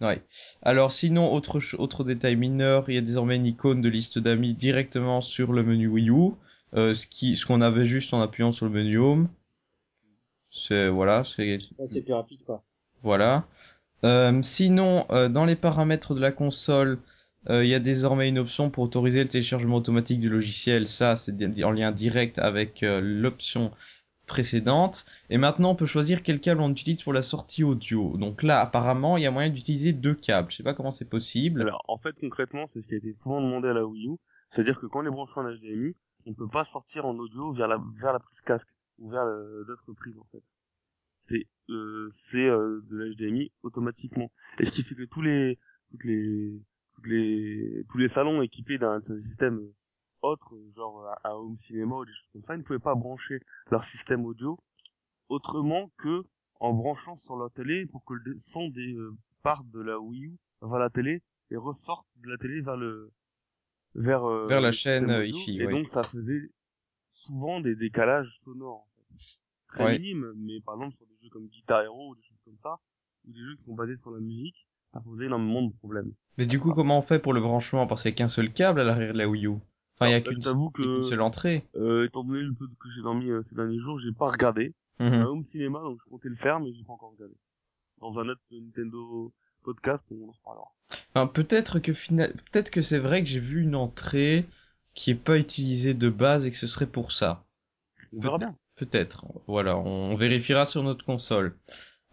[0.00, 0.22] Ouais.
[0.62, 4.54] Alors sinon, autre autre détail mineur, il y a désormais une icône de liste d'amis
[4.54, 6.32] directement sur le menu Wii U,
[6.74, 9.28] euh, ce qui, ce qu'on avait juste en appuyant sur le menu Home.
[10.50, 12.62] C'est voilà, c'est c'est plus rapide quoi.
[13.02, 13.46] Voilà.
[14.04, 16.98] Euh, sinon, euh, dans les paramètres de la console,
[17.48, 20.88] euh, il y a désormais une option pour autoriser le téléchargement automatique du logiciel.
[20.88, 21.34] Ça, c'est
[21.64, 23.70] en lien direct avec euh, l'option
[24.26, 25.06] précédente.
[25.30, 28.16] Et maintenant, on peut choisir quel câble on utilise pour la sortie audio.
[28.18, 30.50] Donc là, apparemment, il y a moyen d'utiliser deux câbles.
[30.50, 31.62] Je sais pas comment c'est possible.
[31.62, 34.16] Alors, en fait, concrètement, c'est ce qui a été souvent demandé à la Wii U.
[34.50, 35.94] C'est-à-dire que quand on est branché en HDMI,
[36.26, 39.64] on peut pas sortir en audio vers la, vers la prise casque ou vers euh,
[39.64, 40.42] d'autres prises, en fait.
[41.22, 44.30] C'est, euh, c'est euh, de l'HDMI automatiquement.
[44.58, 45.58] Et ce qui fait que tous les,
[45.90, 46.60] toutes les,
[46.94, 49.60] toutes les, tous les salons équipés d'un système
[50.26, 52.94] autre, genre à, à home cinéma ou des choses comme ça, ils ne pouvaient pas
[52.94, 54.58] brancher leur système audio
[55.28, 56.24] autrement que
[56.60, 59.14] en branchant sur leur télé pour que le son des euh,
[59.72, 63.12] de la Wii U vers la télé et ressorte de la télé vers le
[63.94, 65.38] vers euh, Vers la chaîne, euh, audio.
[65.60, 66.50] et donc ça faisait
[67.10, 69.24] souvent des décalages sonores en fait.
[69.68, 69.98] très Ouais.
[69.98, 72.80] minimes mais par exemple sur des jeux comme Guitar Hero ou des choses comme ça
[73.26, 76.46] ou des jeux qui sont basés sur la musique ça posait énormément de problèmes Mais
[76.46, 78.80] du coup, comment on fait pour le branchement Parce qu'il y a qu'un seul câble
[78.80, 79.56] à l'arrière de la Wii U?
[79.98, 81.64] Enfin, il y a qu'une que- seule entrée.
[81.76, 84.74] euh, étant donné le peu que j'ai dormi euh, ces derniers jours j'ai pas regardé
[85.00, 85.12] Mhm.
[85.12, 87.34] un home cinéma donc je comptais le faire mais j'ai pas encore regardé
[88.00, 89.32] dans un autre Nintendo
[89.62, 90.72] podcast on en reparlera
[91.14, 92.32] Enfin, peut-être que final...
[92.52, 94.44] peut-être que c'est vrai que j'ai vu une entrée
[94.94, 97.44] qui est pas utilisée de base et que ce serait pour ça.
[98.16, 99.24] on verra bien Peut-être.
[99.46, 101.56] Voilà, on vérifiera sur notre console.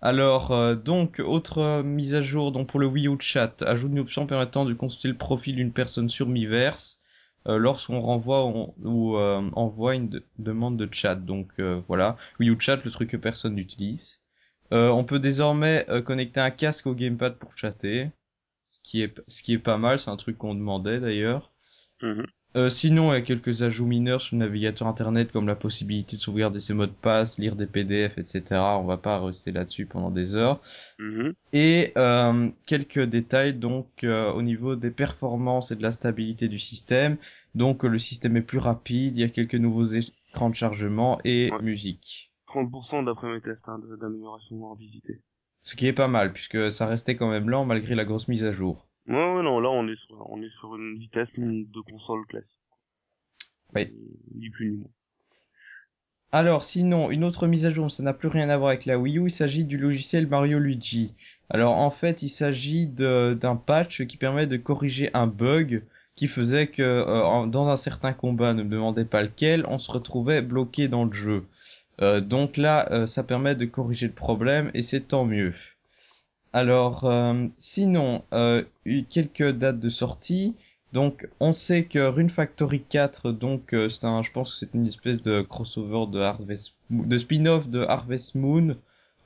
[0.02, 3.92] Alors, euh, donc, autre euh, mise à jour donc pour le Wii U Chat, ajoute
[3.92, 7.02] une option permettant de consulter le profil d'une personne sur Miiverse
[7.46, 11.16] lorsqu'on renvoie on- ou euh, envoie une de- demande de chat.
[11.16, 14.22] Donc euh, voilà, Wii U Chat, le truc que personne n'utilise.
[14.74, 18.10] Euh, on peut désormais euh, connecter un casque au gamepad pour chatter,
[18.72, 21.52] ce qui est ce qui est pas mal, c'est un truc qu'on demandait d'ailleurs.
[22.02, 22.26] Mhm.
[22.56, 26.16] Euh, sinon, il y a quelques ajouts mineurs sur le navigateur internet comme la possibilité
[26.18, 28.80] de sauvegarder ses mots de passe, lire des PDF, etc.
[28.80, 30.62] On va pas rester là-dessus pendant des heures.
[31.00, 31.34] Mhm.
[31.54, 36.60] Et euh, quelques détails donc euh, au niveau des performances et de la stabilité du
[36.60, 37.18] système.
[37.56, 41.52] Donc le système est plus rapide, il y a quelques nouveaux écrans de chargement et
[41.52, 41.62] Ouais.
[41.62, 42.32] musique.
[42.48, 45.22] 30% d'après mes tests hein, de- d'amélioration à visiter.
[45.62, 48.44] Ce qui est pas mal puisque ça restait quand même lent malgré la grosse mise
[48.44, 48.88] à jour.
[49.08, 52.60] Ouais, ouais, non, là, on est sur, on est sur une vitesse de console classique.
[53.76, 53.92] Oui.
[54.36, 54.90] Ni plus ni moins.
[56.32, 58.98] Alors sinon, une autre mise à jour, ça n'a plus rien à voir avec la
[58.98, 61.14] Wii U, il s'agit du logiciel Mario Luigi.
[61.50, 65.84] Alors en fait, il s'agit de- d'un patch qui permet de corriger un bug
[66.16, 69.78] qui faisait que euh, en- dans un certain combat, ne me demandez pas lequel, on
[69.80, 71.46] se retrouvait bloqué dans le jeu.
[72.02, 75.54] Euh, donc là, euh, ça permet de corriger le problème et c'est tant mieux.
[76.54, 80.56] Alors euh, sinon, euh, eu- quelques dates de sortie.
[80.94, 84.74] Donc, on sait que Rune Factory 4, donc euh, c'est un, je pense que c'est
[84.76, 88.78] une espèce de crossover de Harvest, de spin-off de Harvest Moon.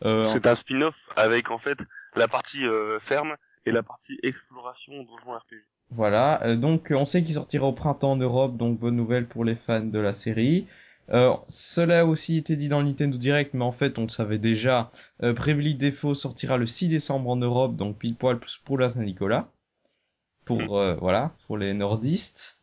[0.06, 1.78] Euh, C'est un spin-off avec, en fait,
[2.16, 3.36] la partie euh, ferme
[3.66, 5.58] et la partie exploration donjon RPG.
[5.92, 6.56] voilà.
[6.56, 9.82] Donc, on sait qu'il sortira au printemps en Europe, donc bonne nouvelle pour les fans
[9.82, 10.68] de la série.
[11.12, 14.10] Euh, cela a aussi été dit dans le Nintendo Direct, mais en fait, on le
[14.10, 14.92] savait déjà.
[15.24, 19.50] Euh, Bravely Default sortira le 6 décembre en Europe, donc pile poil pour la Saint-Nicolas.
[20.46, 22.60] Pour euh, voilà, pour les nordistes.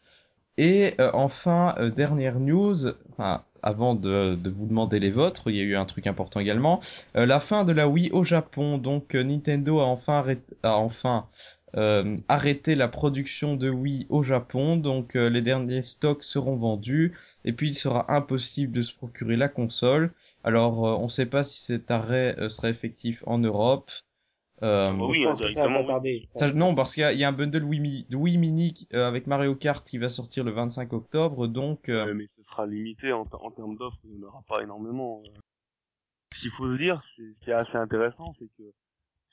[0.57, 5.57] Et euh, enfin, euh, dernière news, enfin, avant de, de vous demander les vôtres, il
[5.57, 6.81] y a eu un truc important également.
[7.17, 8.79] Euh, la fin de la Wii au Japon.
[8.79, 10.25] Donc euh, Nintendo a enfin
[10.63, 11.27] a enfin
[11.77, 14.77] euh, arrêté la production de Wii au Japon.
[14.77, 19.37] Donc euh, les derniers stocks seront vendus et puis il sera impossible de se procurer
[19.37, 20.13] la console.
[20.45, 23.91] Alors euh, on ne sait pas si cet arrêt euh, sera effectif en Europe.
[24.63, 26.01] Euh, oui, directement,
[26.37, 28.39] ça, non, parce qu'il y a, il y a un bundle Wii, Mi- de Wii
[28.39, 32.43] Mini euh, avec Mario Kart qui va sortir le 25 octobre, donc euh, mais ce
[32.43, 35.23] sera limité en, en termes d'offres, il n'y en aura pas énormément.
[36.33, 38.63] Ce qu'il faut se dire, c'est ce qui est assez intéressant, c'est que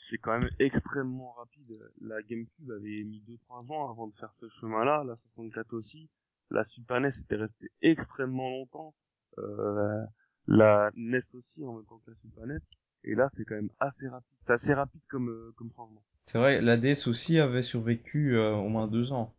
[0.10, 1.80] c'est quand même extrêmement rapide.
[2.02, 6.10] La GameCube avait mis 2-3 ans avant de faire ce chemin-là, la 64 aussi.
[6.50, 8.94] La Super NES était restée extrêmement longtemps.
[9.38, 10.04] Euh,
[10.48, 12.60] la NES aussi en même temps que la Super NES.
[13.04, 14.36] Et là, c'est quand même assez rapide.
[14.44, 16.04] C'est assez rapide comme, euh, comme changement.
[16.26, 19.34] c'est vrai, la DS aussi avait survécu euh, au moins deux ans.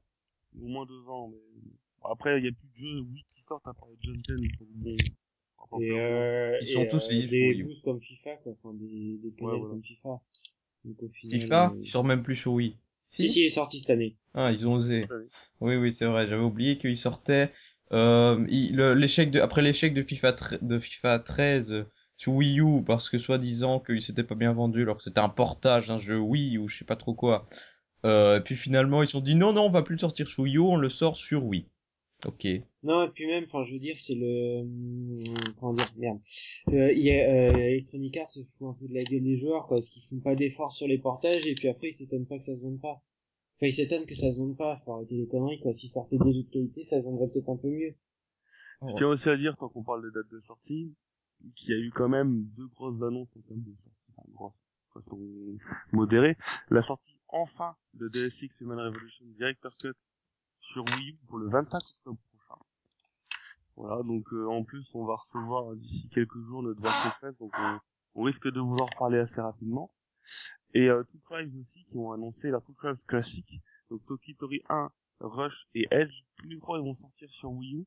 [0.61, 1.39] Au moins deux ans, mais
[2.05, 4.41] après, il y a plus de jeux oui, qui sortent à part les Just Dance.
[4.59, 4.97] donc bon,
[5.59, 7.83] on va pas Et, faire- euh, Ils sont et, tous euh, liés des Wii boosts
[7.85, 8.53] comme FIFA, quoi.
[8.53, 9.59] Enfin, des, des Ouais, voilà.
[9.69, 10.21] comme FIFA.
[10.85, 12.77] Donc, au final, FIFA, euh, il sort même plus sur Wii.
[13.09, 14.17] Si, si, il est sorti cette année.
[14.35, 15.03] Ah, ils ont osé.
[15.11, 15.27] Ouais.
[15.61, 16.27] Oui, oui, c'est vrai.
[16.27, 17.53] J'avais oublié qu'il sortait.
[17.93, 21.85] Euh, il- le- l'échec de après l'échec de FIFA tre- de FIFA 13 euh,
[22.17, 25.29] sur Wii U parce que soi-disant qu'il s'était pas bien vendu alors que c'était un
[25.29, 27.47] portage d'un jeu Wii ou je sais pas trop quoi.
[28.07, 30.27] Euh, et puis finalement ils se sont dit non non on va plus le sortir
[30.27, 31.67] sur Wii U, on le sort sur Wii.
[32.25, 32.47] Ok.
[32.85, 36.21] Non, et puis même, enfin, je veux dire, c'est le, hum, comment dire, merde.
[36.69, 39.39] Euh, il y a, euh, Electronic Arts se fout un peu de la gueule des
[39.39, 42.27] joueurs, quoi, parce qu'ils font pas d'efforts sur les portages, et puis après, ils s'étonnent
[42.27, 43.03] pas que ça se vende pas.
[43.57, 45.73] Enfin, ils s'étonnent que ça se vende pas, faut arrêter les conneries, quoi.
[45.73, 47.95] S'ils sortaient des jeux de qualité, ça se vendrait peut-être un peu mieux.
[48.89, 50.95] Je tiens aussi à dire, tant qu'on parle des dates de sortie,
[51.57, 54.61] qu'il y a eu quand même deux grosses annonces en termes de sortie, enfin grosses,
[54.93, 55.19] façon
[55.93, 56.37] modérée.
[56.71, 59.95] La sortie enfin de DSX Human Revolution Director Cut
[60.63, 62.63] sur Wii pour le 25 octobre prochain.
[63.77, 67.53] Voilà, donc euh, en plus on va recevoir d'ici quelques jours notre version presse, donc
[67.59, 67.81] on,
[68.15, 69.93] on risque de vous en reparler assez rapidement.
[70.75, 74.91] Et euh, Two Tribes aussi qui ont annoncé la Two Tribes classique, donc Tokitori 1,
[75.21, 77.87] Rush et Edge, tous les trois ils vont sortir sur Wii U.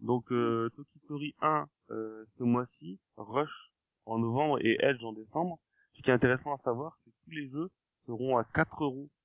[0.00, 3.72] Donc euh, Tokitori 1 euh, ce mois-ci, Rush
[4.06, 5.58] en novembre et Edge en décembre.
[5.92, 7.70] Ce qui est intéressant à savoir, c'est que tous les jeux
[8.06, 9.19] seront à 4 euros euh,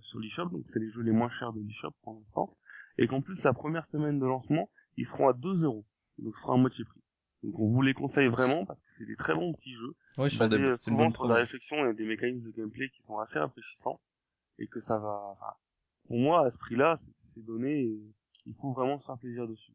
[0.00, 2.56] sur l'eShop, donc c'est les jeux les moins chers de l'eShop pour l'instant.
[2.98, 5.84] Et qu'en plus, la première semaine de lancement, ils seront à 2 euros,
[6.18, 7.00] donc ce sera à moitié prix.
[7.42, 10.28] Donc on vous les conseille vraiment parce que c'est des très bons petits jeux, Ouais,
[10.28, 12.42] sont basés des, euh, c'est une souvent bonne sur de la réflexion et des mécanismes
[12.44, 13.98] de gameplay qui sont assez rafraîchissants
[14.58, 15.22] et que ça va.
[15.30, 15.52] Enfin,
[16.06, 17.80] pour moi, à ce prix-là, c'est- donné.
[17.84, 18.00] Et
[18.46, 19.72] il faut vraiment se faire plaisir dessus.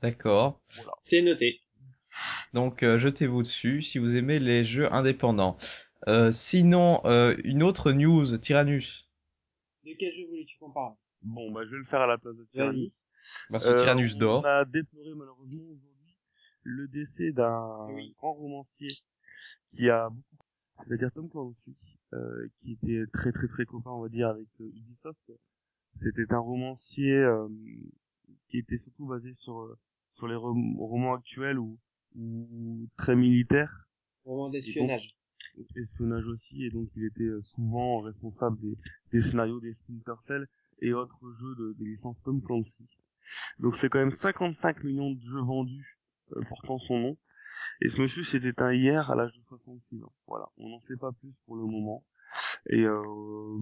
[0.00, 0.60] D'accord.
[1.00, 1.60] C'est noté.
[2.52, 5.56] Donc euh, jetez-vous dessus si vous aimez les jeux indépendants.
[6.08, 9.08] Euh, sinon euh, une autre news Tyrannus.
[9.84, 10.94] De quel jeu voulais-tu qu'on parle?
[11.22, 12.92] Bon, bah je vais le faire à la place de Tyrannus.
[13.50, 14.44] Parce que Euh, Tyrannus On dort.
[14.44, 16.16] a déploré malheureusement aujourd'hui
[16.64, 18.14] le décès d'un Oui.
[18.18, 18.88] grand romancier
[19.72, 20.44] qui a beaucoup,
[20.86, 21.74] c'est-à-dire Tom Clancy,
[22.14, 25.32] euh, qui était très très très copain, on va dire, avec euh, Ubisoft.
[25.94, 27.48] C'était un romancier euh,
[28.48, 29.78] qui était surtout basé sur euh,
[30.14, 31.78] sur les rom- romans actuels ou,
[32.14, 33.88] ou très militaires,
[34.24, 35.14] Roman d'espionnage.
[35.76, 38.76] Espionnage aussi, et donc il était euh, souvent responsable des,
[39.12, 40.48] des scénarios des Splinter Cell
[40.80, 42.88] et autres jeux de, des licences Tom Clancy.
[43.58, 45.98] Donc c'est quand même 55 millions de jeux vendus
[46.36, 47.16] euh, portant son nom.
[47.80, 50.12] Et ce monsieur s'est éteint hier à l'âge de 66 ans.
[50.26, 52.04] Voilà, on n'en sait pas plus pour le moment.
[52.70, 53.58] Et euh,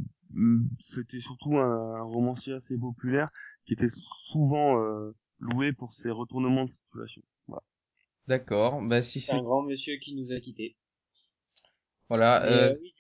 [0.79, 3.31] c'était surtout un, romancier assez populaire
[3.67, 7.23] qui était souvent euh, loué pour ses retournements de situation.
[7.49, 7.65] Voilà.
[8.29, 8.81] D'accord.
[8.83, 10.77] Bah si c'est un grand monsieur qui nous a quittés.
[12.11, 12.45] Voilà.
[12.45, 12.77] Euh...
[12.83, 12.93] oui,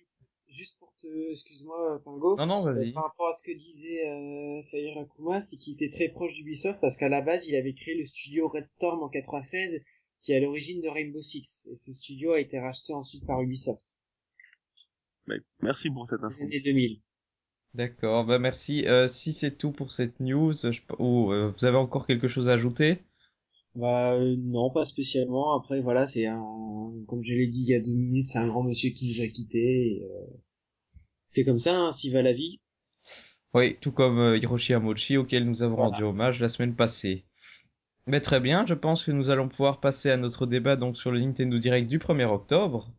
[0.48, 2.36] juste pour te, excuse-moi, Pingo.
[2.36, 2.92] Non non, vas-y.
[2.92, 6.80] Par rapport à ce que disait euh, Fahir Akuma, c'est qu'il était très proche d'Ubisoft
[6.80, 9.82] parce qu'à la base, il avait créé le studio Red Storm en 96,
[10.20, 11.68] qui est à l'origine de Rainbow Six.
[11.72, 13.98] Et ce studio a été racheté ensuite par Ubisoft.
[15.60, 16.42] Merci pour cette info.
[16.44, 17.00] Années 2000.
[17.74, 18.86] D'accord, bah merci.
[18.86, 20.80] Euh, si c'est tout pour cette news, je...
[20.98, 22.98] ou euh, vous avez encore quelque chose à ajouter?
[23.76, 25.56] Bah euh, non, pas spécialement.
[25.58, 26.42] Après voilà, c'est un,
[27.06, 29.22] comme je l'ai dit il y a deux minutes, c'est un grand monsieur qui nous
[29.22, 30.02] a quittés.
[30.04, 30.36] Euh,
[31.28, 32.60] c'est comme ça, hein, s'y va la vie.
[33.54, 37.26] Oui, tout comme Hiroshi Amochi auquel nous avons rendu hommage la semaine passée.
[38.06, 41.12] Mais très bien, je pense que nous allons pouvoir passer à notre débat donc sur
[41.12, 42.92] le Nintendo Direct du 1er octobre.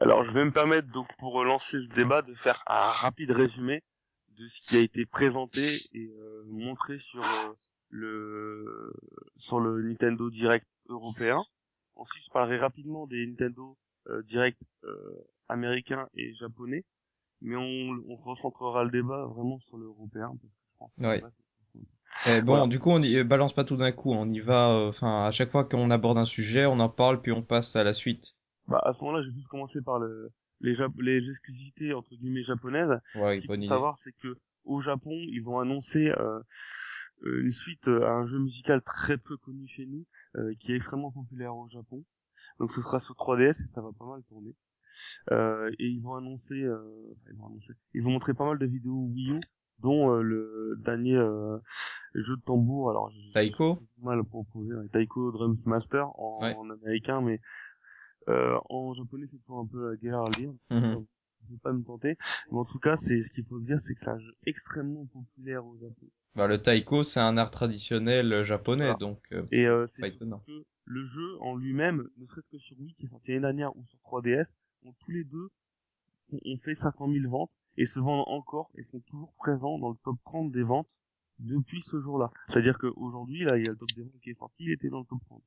[0.00, 3.82] Alors je vais me permettre donc pour lancer ce débat de faire un rapide résumé
[4.36, 7.52] de ce qui a été présenté et euh, montré sur euh,
[7.90, 8.92] le
[9.36, 11.42] sur le Nintendo Direct européen.
[11.94, 13.76] Ensuite je parlerai rapidement des Nintendo
[14.08, 14.60] euh, Direct
[15.48, 16.84] américains et japonais,
[17.40, 20.32] mais on, on recentrera le débat vraiment sur l'européen
[20.98, 21.22] parce
[22.28, 24.70] eh, bon, du coup, on y balance pas tout d'un coup, on y va.
[24.88, 27.84] Enfin, à chaque fois qu'on aborde un sujet, on en parle, puis on passe à
[27.84, 28.36] la suite.
[28.68, 33.00] Bah, à ce moment-là, j'ai plus commencer par le, les, les exclusivités entre guillemets japonaises.
[33.14, 36.40] Ouais, Ce qu'il faut savoir, c'est que au Japon, ils ont annoncé euh,
[37.24, 40.04] une suite à un jeu musical très peu connu chez nous,
[40.36, 42.04] euh, qui est extrêmement populaire au Japon.
[42.58, 44.54] Donc ce sera sur 3DS et ça va pas mal tourner.
[45.30, 46.78] Euh, et ils vont annoncer, euh,
[47.12, 49.40] enfin, ils vont annoncer, ils vont montrer pas mal de vidéos Wii U,
[49.80, 51.58] dont euh, le dernier euh,
[52.14, 52.90] jeu de tambour.
[52.90, 53.78] Alors, Taiko?
[54.02, 57.40] Mal proposé, Taiko Drums Master en, en américain, mais
[58.28, 60.52] euh, en japonais, c'est toujours un peu la guerre à lire.
[60.70, 61.04] Mm
[61.44, 62.16] Je vais pas me tenter.
[62.50, 64.34] Mais en tout cas, c'est ce qu'il faut se dire, c'est que c'est un jeu
[64.46, 66.06] extrêmement populaire au Japon.
[66.34, 70.24] Bah, le taiko, c'est un art traditionnel japonais, donc euh, et euh, c'est que
[70.84, 73.84] le jeu en lui-même, ne serait-ce que sur Wii, qui est sorti l'année dernière, ou
[73.86, 75.48] sur 3DS, ont tous les deux
[76.44, 79.96] ont fait 500 000 ventes et se vendent encore et sont toujours présents dans le
[80.04, 80.98] top 30 des ventes
[81.38, 82.30] depuis ce jour-là.
[82.48, 84.88] C'est-à-dire qu'aujourd'hui, là, il y a le top des ventes qui est sorti, il était
[84.88, 85.42] dans le top 30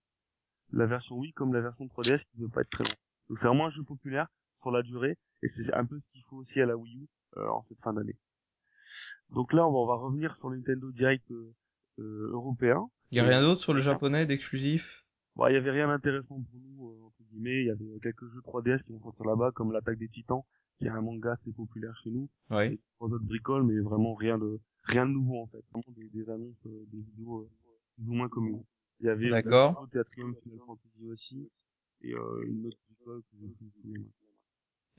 [0.72, 2.96] la version Wii comme la version 3DS qui ne veut pas être très long.
[3.30, 4.28] Donc c'est vraiment un jeu populaire
[4.60, 7.08] sur la durée et c'est un peu ce qu'il faut aussi à la Wii U
[7.38, 8.18] euh, en cette fin d'année.
[9.30, 11.54] Donc là on va, on va revenir sur le Nintendo Direct euh,
[12.00, 12.90] euh européen.
[13.12, 15.06] Il y a rien d'autre sur le japonais d'exclusif?
[15.36, 18.28] Bon, il y avait rien d'intéressant pour nous euh, entre guillemets, il y avait quelques
[18.28, 20.42] jeux 3DS qui vont sortir là-bas comme l'attaque des Titans
[20.78, 22.30] qui est un manga assez populaire chez nous.
[22.50, 22.74] Ouais.
[22.74, 26.10] Et trois autres bricoles mais vraiment rien de rien de nouveau en fait, vraiment des,
[26.10, 27.50] des annonces des vidéos
[27.96, 28.64] plus ou moins communes.
[29.00, 29.88] Il y avait D'accord.
[29.92, 31.52] Théâtrium Final Fantasy aussi,
[32.02, 34.02] et euh, une autre école que je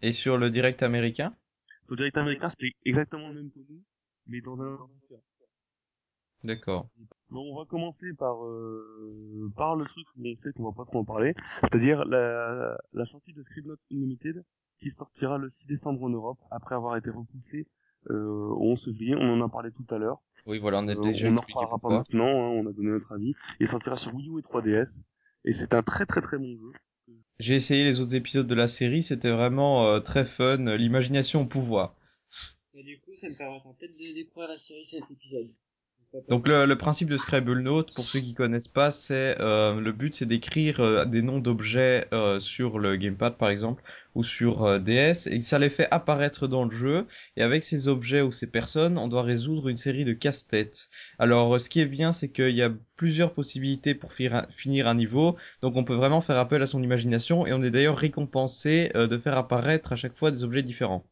[0.03, 1.37] Et sur le direct américain?
[1.83, 3.83] Sur le direct américain, c'était exactement le même que nous,
[4.27, 5.23] mais dans un ordre différent.
[6.43, 6.89] D'accord.
[7.29, 10.87] Bon, on va commencer par euh, par le truc où on sait qu'on va pas
[10.87, 14.43] trop en parler, c'est-à-dire la, la sortie de Scribblenauts Unlimited
[14.79, 17.69] qui sortira le 6 décembre en Europe après avoir été repoussé
[18.09, 19.15] euh, au 11 février.
[19.15, 20.23] On en a parlé tout à l'heure.
[20.47, 22.91] Oui, voilà, on est euh, déjà on en reparlera pas maintenant, hein, on a donné
[22.91, 23.35] notre avis.
[23.61, 25.03] Il sortira sur Wii U et 3DS,
[25.45, 26.73] et c'est un très très très bon jeu.
[27.39, 31.47] J'ai essayé les autres épisodes de la série, c'était vraiment euh, très fun, l'imagination au
[31.47, 31.97] pouvoir.
[32.75, 35.51] Et du coup, ça me permettra peut-être de découvrir la série cet épisode.
[36.29, 39.93] Donc le, le, principe de Scribble Note, pour ceux qui connaissent pas, c'est euh, le
[39.93, 43.85] but c'est d'écrire euh, des noms d'objets euh, sur le gamepad par exemple
[44.17, 47.07] ou sur euh, DS et ça les fait apparaître dans le jeu.
[47.37, 50.89] Et avec ces objets ou ces personnes, on doit résoudre une série de casse-têtes.
[51.21, 55.37] Alors ce qui est bien, c'est qu'il y a plusieurs possibilités pour finir un niveau,
[55.63, 57.47] donc on peut vraiment faire appel à son imagination.
[57.47, 61.05] Et on est d'ailleurs récompensé de faire apparaître à chaque fois des objets différents.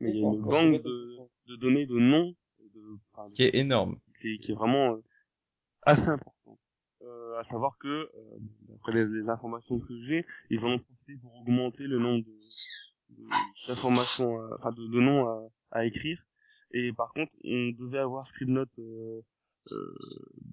[0.00, 1.16] Mais il y a une banque de,
[1.48, 2.34] de données de noms
[3.32, 5.02] qui est énorme, qui, qui est vraiment euh,
[5.82, 6.58] assez important.
[7.02, 8.10] Euh, à savoir que, euh,
[8.68, 12.24] d'après les, informations que j'ai, ils vont en profiter pour augmenter le nombre
[13.68, 16.24] d'informations, enfin de, de, noms à, à, écrire.
[16.70, 19.20] Et par contre, on devait avoir Scribnote euh,
[19.72, 19.94] euh,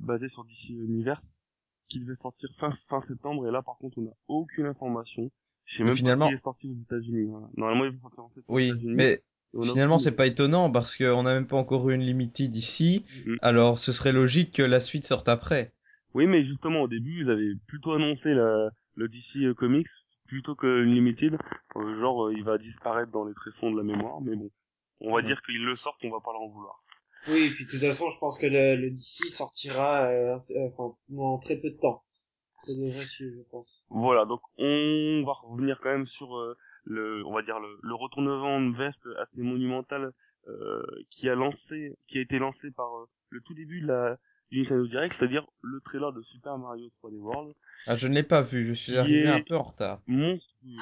[0.02, 1.46] basé sur DC Universe
[1.90, 5.30] qui devait sortir fin fin septembre et là par contre on n'a aucune information.
[5.66, 6.26] Je sais même finalement...
[6.26, 7.28] pas s'il est sorti aux États-Unis.
[7.58, 9.22] Normalement il va sortir en septembre oui, mais
[9.60, 13.06] Finalement, c'est pas étonnant parce qu'on n'a même pas encore eu une limited ici.
[13.26, 13.36] Mm.
[13.42, 15.74] Alors, ce serait logique que la suite sorte après.
[16.14, 19.88] Oui, mais justement, au début, ils avaient plutôt annoncé la, le DC euh, Comics
[20.28, 21.38] plutôt que Unlimited.
[21.76, 24.50] Euh, genre, euh, il va disparaître dans les tréfonds de la mémoire, mais bon.
[25.02, 26.84] On va dire qu'il le sort, on va pas leur en vouloir.
[27.28, 30.68] Oui, et puis de toute façon, je pense que le, le DC sortira euh, euh,
[30.68, 32.04] enfin, en très peu de temps.
[32.66, 33.86] Ça devrait suivre, je pense.
[33.90, 36.56] Voilà, donc on va revenir quand même sur euh,
[36.86, 40.12] le, on va dire le, le retournement de veste assez monumental
[40.48, 44.18] euh, qui a lancé, qui a été lancé par euh, le tout début de la
[44.50, 47.54] du Nintendo Direct, c'est-à-dire le trailer de Super Mario 3D World,
[47.88, 50.02] Ah, je ne l'ai pas vu, je suis arrivé un peu en retard.
[50.08, 50.76] monstrueux,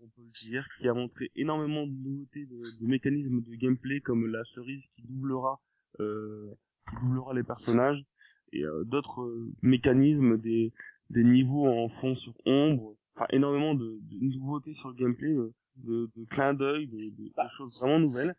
[0.00, 4.00] on peut le dire, qui a montré énormément de nouveautés, de, de mécanismes de gameplay
[4.00, 5.60] comme la cerise qui doublera,
[5.98, 6.54] euh,
[6.88, 8.04] qui doublera les personnages
[8.52, 10.72] et euh, d'autres euh, mécanismes, des,
[11.10, 15.52] des niveaux en fond sur ombre, enfin énormément de, de nouveautés sur le gameplay, euh,
[15.76, 18.32] de, de clins d'œil, de, de- de choses vraiment nouvelles.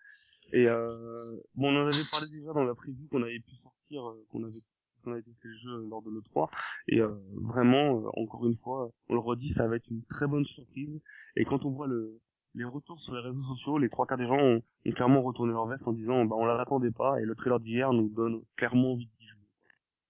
[0.54, 1.16] Et euh,
[1.56, 4.44] bon, on en avait parlé déjà dans la preview qu'on avait pu sortir, euh, qu'on
[4.44, 4.60] avait
[5.04, 6.50] qu'on avait testé le jeu lors de l'E3
[6.88, 10.28] et euh, vraiment euh, encore une fois on le redit ça va être une très
[10.28, 11.02] bonne surprise.
[11.36, 12.20] Et quand on voit le
[12.56, 15.54] les retours sur les réseaux sociaux les trois quarts des gens ont, ont clairement retourné
[15.54, 17.20] leur veste en disant bah on l'attendait pas.
[17.22, 19.37] Et le trailer d'hier nous donne clairement envie d'y jouer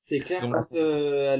[0.08, 1.38] C'est clair, Donc, quand euh, à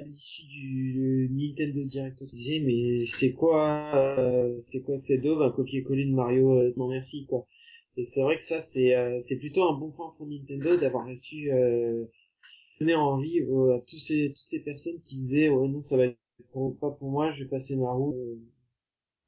[0.00, 5.42] l'issue du Nintendo Direct, on se disait, mais c'est quoi, euh, c'est quoi ces daubes,
[5.42, 7.46] un copier-coller de Mario, euh, non merci, quoi.
[7.96, 11.06] Et c'est vrai que ça, c'est euh, c'est plutôt un bon point pour Nintendo d'avoir
[11.06, 12.06] reçu, euh,
[12.80, 13.40] donner envie
[13.74, 16.18] à tous ces, toutes ces personnes qui disaient, ouais, non, ça va être
[16.52, 18.16] pour- pas pour moi, je vais passer ma route.
[18.16, 18.36] Euh,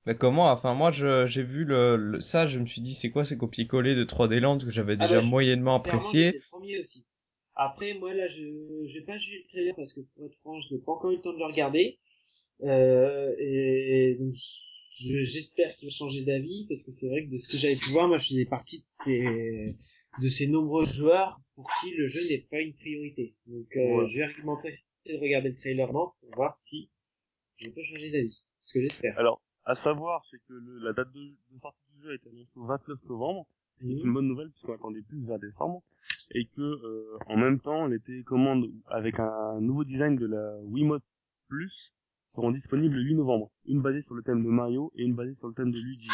[0.06, 3.10] Mais comment Enfin, moi, je, j'ai vu le, le- ça, je me suis dit, c'est
[3.10, 6.40] quoi ces copier-coller de 3D Land que j'avais Ah déjà bah, je- moyennement apprécié?
[6.80, 7.04] aussi.
[7.54, 8.42] Après, moi là, je
[8.86, 11.16] j'ai pas vu le trailer parce que pour être franc, je n'ai pas encore eu
[11.16, 11.98] le temps de le regarder.
[12.62, 17.36] Euh, et donc, je- j'espère qu'il va changer d'avis parce que c'est vrai que de
[17.36, 19.76] ce que j'avais pu voir, moi, je faisais partie de ces
[20.22, 23.34] de ces nombreux joueurs pour qui le jeu n'est pas une priorité.
[23.46, 24.08] Donc, euh, Ouais.
[24.10, 26.90] je vais m'empresser de regarder le trailer maintenant pour voir si
[27.56, 28.42] je peux changer d'avis.
[28.60, 29.18] Ce que j'espère.
[29.18, 32.28] alors à savoir c'est que le- la date de, de sortie du jeu a été
[32.28, 33.46] annoncée au 29 novembre
[33.80, 35.82] ce qui est une bonne nouvelle puisqu'on attendait plus vers décembre
[36.34, 41.04] et que euh, en même temps les télécommandes avec un nouveau design de la Wiimote
[41.48, 41.94] Plus
[42.34, 43.50] seront disponibles le 8 novembre.
[43.66, 46.08] Une basée sur le thème de Mario et une basée sur le thème de Luigi.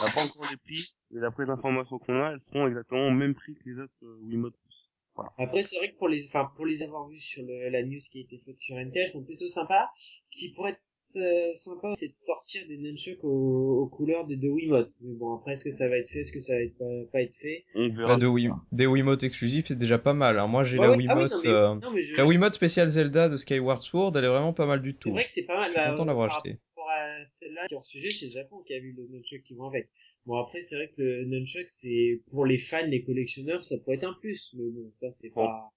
[0.00, 3.08] On n'a pas encore les prix, mais d'après les informations qu'on a, elles seront exactement
[3.08, 4.90] au même prix que les autres euh, Wiimote Plus.
[5.38, 8.00] Après, c'est vrai que pour les, enfin, pour les avoir vus sur le, la news
[8.10, 9.88] qui a été faite sur Intel, elles sont plutôt sympas.
[9.96, 10.82] Ce qui pourrait être
[11.16, 14.90] euh, sympa, c'est de sortir des nunchucks aux, aux couleurs des deux Wiimote.
[15.00, 17.10] Mais bon, après, est-ce que ça va être fait, est-ce que ça va être pas,
[17.12, 18.16] pas être fait On Bah, verra.
[18.16, 20.38] de Wii, des Wiimote exclusifs, c'est déjà pas mal.
[20.38, 20.46] hein.
[20.46, 22.26] Moi, j'ai Ouais, la ouais, ah oui, Wiimote, non, mais- euh, non, mais je- la
[22.26, 25.10] Wiimote spéciale Zelda de Skyward Sword, elle est vraiment pas mal du c'est tout.
[25.10, 25.70] vrai que c'est pas mal.
[25.70, 26.58] Je suis bah, content euh, d'avoir par acheté.
[26.76, 29.42] rapport à celle-là qui est hors sujet, c'est le Japon qui a vu le nunchuck
[29.42, 29.86] qui vont avec.
[30.26, 33.96] Bon, après, c'est vrai que le nunchuck, c'est, pour les fans, les collectionneurs, ça pourrait
[33.96, 34.50] être un plus.
[34.54, 35.46] Mais bon, ça, c'est Bon.
[35.46, 35.70] pas...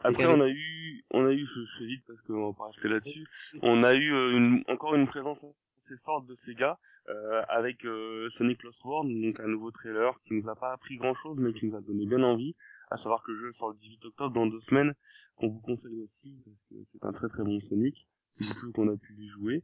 [0.00, 2.66] Après, on a eu, on a eu, je, je fais vite parce qu'on va pas
[2.66, 3.26] rester là-dessus.
[3.62, 5.46] On a eu euh, une, encore une présence
[5.78, 6.78] assez forte de Sega
[7.08, 10.96] euh, avec euh, Sonic Lost World, donc un nouveau trailer qui nous a pas appris
[10.96, 12.54] grand-chose, mais qui nous a donné bien envie.
[12.90, 14.94] À savoir que le jeu sort le 18 octobre dans deux semaines,
[15.36, 18.06] qu'on vous conseille aussi parce que c'est un très très bon Sonic.
[18.40, 19.62] Du peu qu'on a pu y jouer.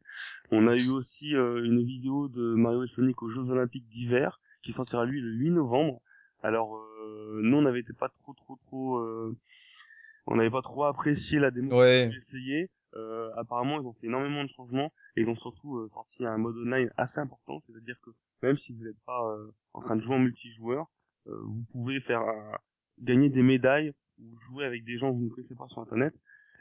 [0.53, 4.41] On a eu aussi euh, une vidéo de Mario et Sonic aux Jeux Olympiques d'hiver
[4.63, 6.01] qui sortira lui le 8 novembre.
[6.43, 9.37] Alors euh, nous on n'avait été pas trop trop trop euh,
[10.31, 12.07] on n'avait pas trop apprécié la démo Ouais.
[12.07, 12.71] que j'ai essayé.
[12.95, 16.39] Euh, apparemment, ils ont fait énormément de changements et ils ont surtout euh, sorti un
[16.39, 18.11] mode online assez important, c'est-à-dire que
[18.43, 20.91] même si vous n'êtes pas euh, en train de jouer en multijoueur,
[21.29, 22.23] euh, vous pouvez faire
[23.01, 26.15] gagner des médailles ou jouer avec des gens que vous ne connaissez pas sur internet.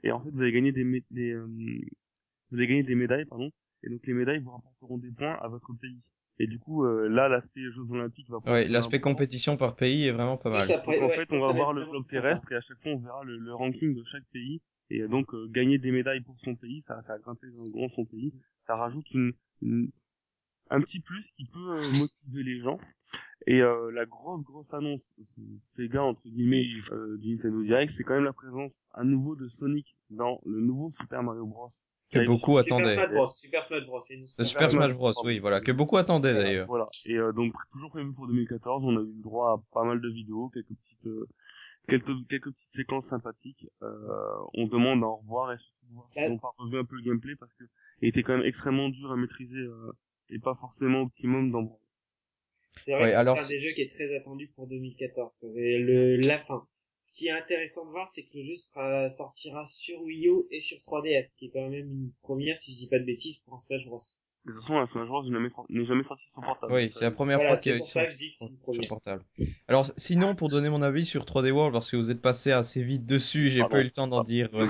[0.04, 3.50] Et en fait, vous allez gagner des, mé- des vous allez gagner des médailles, pardon.
[3.84, 6.00] Et donc les médailles vous rapporteront des points à votre pays.
[6.40, 8.40] Et du coup, euh, là, l'aspect Jeux Olympiques va.
[8.40, 10.68] prendre Ouais, l'aspect compétition par pays est vraiment pas mal.
[10.68, 12.04] ça Donc en ouais, fait, on va voir le sympa.
[12.10, 14.62] terrestre et à chaque fois, on verra le, le ranking de chaque pays.
[14.90, 18.06] Et donc, euh, gagner des médailles pour son pays, ça, ça a grimpé dans son
[18.06, 18.34] pays.
[18.60, 19.92] Ça rajoute une, une-
[20.72, 22.80] un petit plus qui peut euh, motiver les gens.
[23.48, 25.42] Et euh, la grosse, grosse annonce, ce-
[25.76, 29.48] Sega, entre guillemets, euh, du Nintendo Direct, c'est quand même la présence à nouveau de
[29.48, 31.70] Sonic dans le nouveau Super Mario Bros.
[32.12, 32.96] Que beaucoup sur- Super attendaient.
[32.96, 33.28] Smash Bros.
[33.28, 34.00] Super Smash Bros.
[34.44, 36.44] Super Smash Bros, oui, voilà, que beaucoup attendaient Voilà.
[36.48, 36.68] d'ailleurs.
[36.68, 36.90] Voilà.
[37.06, 40.02] Et euh, donc toujours prévu pour 2014, on a eu le droit à pas mal
[40.02, 41.28] de vidéos, quelques petites euh,
[41.88, 43.68] quelques quelques petites séquences sympathiques.
[43.84, 43.90] Euh,
[44.56, 46.30] on demande à en revoir et surtout de voir si Ouais.
[46.30, 47.64] on pas revu un peu le gameplay parce que
[48.02, 49.92] il était quand même extrêmement dur à maîtriser euh,
[50.30, 51.80] et pas forcément optimum dans
[52.86, 55.38] C'est vrai Ouais, que alors c'est un des jeux qui est très attendu pour 2014.
[55.42, 55.50] quoi.
[55.56, 56.64] Et le, la fin.
[57.02, 60.44] Ce qui est intéressant de voir, c'est que le jeu sera, sortira sur Wii U
[60.52, 63.38] et sur 3DS, qui est quand même une première, si je dis pas de bêtises,
[63.40, 64.00] pour un Smash Bros.
[64.46, 66.74] De toute façon, un Smash Bros n'est jamais, sorti sur portable.
[66.74, 68.90] Oui, c'est la première Voilà, fois qu'il y c'est a pour eu ça sur, sur
[68.90, 69.24] portable.
[69.68, 72.84] Alors, sinon, pour donner mon avis sur 3D World, parce que vous êtes passé assez
[72.84, 74.68] vite dessus, j'ai pas eu le temps d'en dire, euh,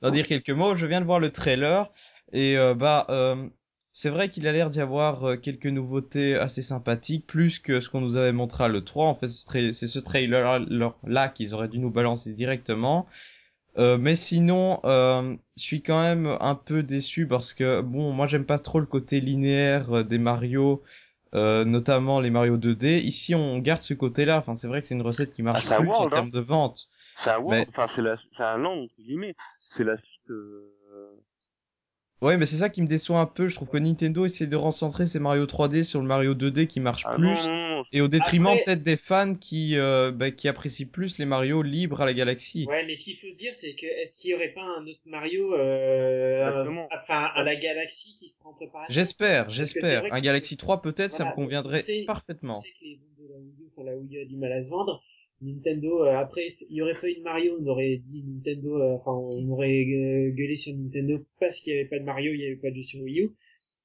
[0.00, 0.76] d'en dire quelques mots.
[0.76, 1.90] Je viens de voir le trailer
[2.32, 3.48] et euh, bah, euh,
[3.92, 7.90] c'est vrai qu'il a l'air d'y avoir euh, quelques nouveautés assez sympathiques, plus que ce
[7.90, 9.00] qu'on nous avait montré à l'E3.
[9.08, 13.06] En fait, c'est ce trailer-là qu'ils auraient dû nous balancer directement.
[13.78, 18.26] Euh, mais sinon, euh, je suis quand même un peu déçu parce que, bon, moi
[18.26, 20.82] j'aime pas trop le côté linéaire euh, des Mario,
[21.34, 22.98] euh, notamment les Mario 2D.
[23.02, 24.38] Ici, on garde ce côté-là.
[24.38, 26.88] Enfin, c'est vrai que c'est une recette qui marche Ah, en world, termes de vente.
[27.16, 29.34] C'est un Mais- enfin c'est la, un land entre guillemets.
[29.60, 30.30] C'est la suite.
[30.30, 30.71] Euh...
[32.22, 33.48] Ouais, mais c'est ça qui me déçoit un peu.
[33.48, 36.78] Je trouve que Nintendo essaie de recentrer ses Mario 3D sur le Mario 2D qui
[36.78, 37.24] marche Ah plus.
[37.24, 37.84] non, non, non.
[37.92, 41.62] Et au détriment Après- peut-être des fans qui euh, bah, qui apprécient plus les Mario
[41.62, 42.64] libres à la galaxie.
[42.68, 44.86] Ouais, mais ce qu'il faut se dire, c'est que est-ce qu'il y aurait pas un
[44.86, 46.46] autre Mario, euh,
[46.92, 48.94] enfin, à la galaxie qui serait en préparation?
[48.94, 50.04] J'espère, j'espère.
[50.12, 52.58] Un Galaxy 3 peut-être, ça me conviendrait parfaitement.
[52.58, 54.36] On sait que les ventes de la Wii U, enfin la Wii U a du
[54.36, 55.02] mal à se vendre.
[55.42, 59.12] Nintendo, euh, après, il y aurait eu de Mario, on aurait dit Nintendo, euh, enfin,
[59.12, 62.46] on aurait euh, gueulé sur Nintendo parce qu'il y avait pas de Mario, il y
[62.46, 63.30] avait pas de jeu sur Wii U.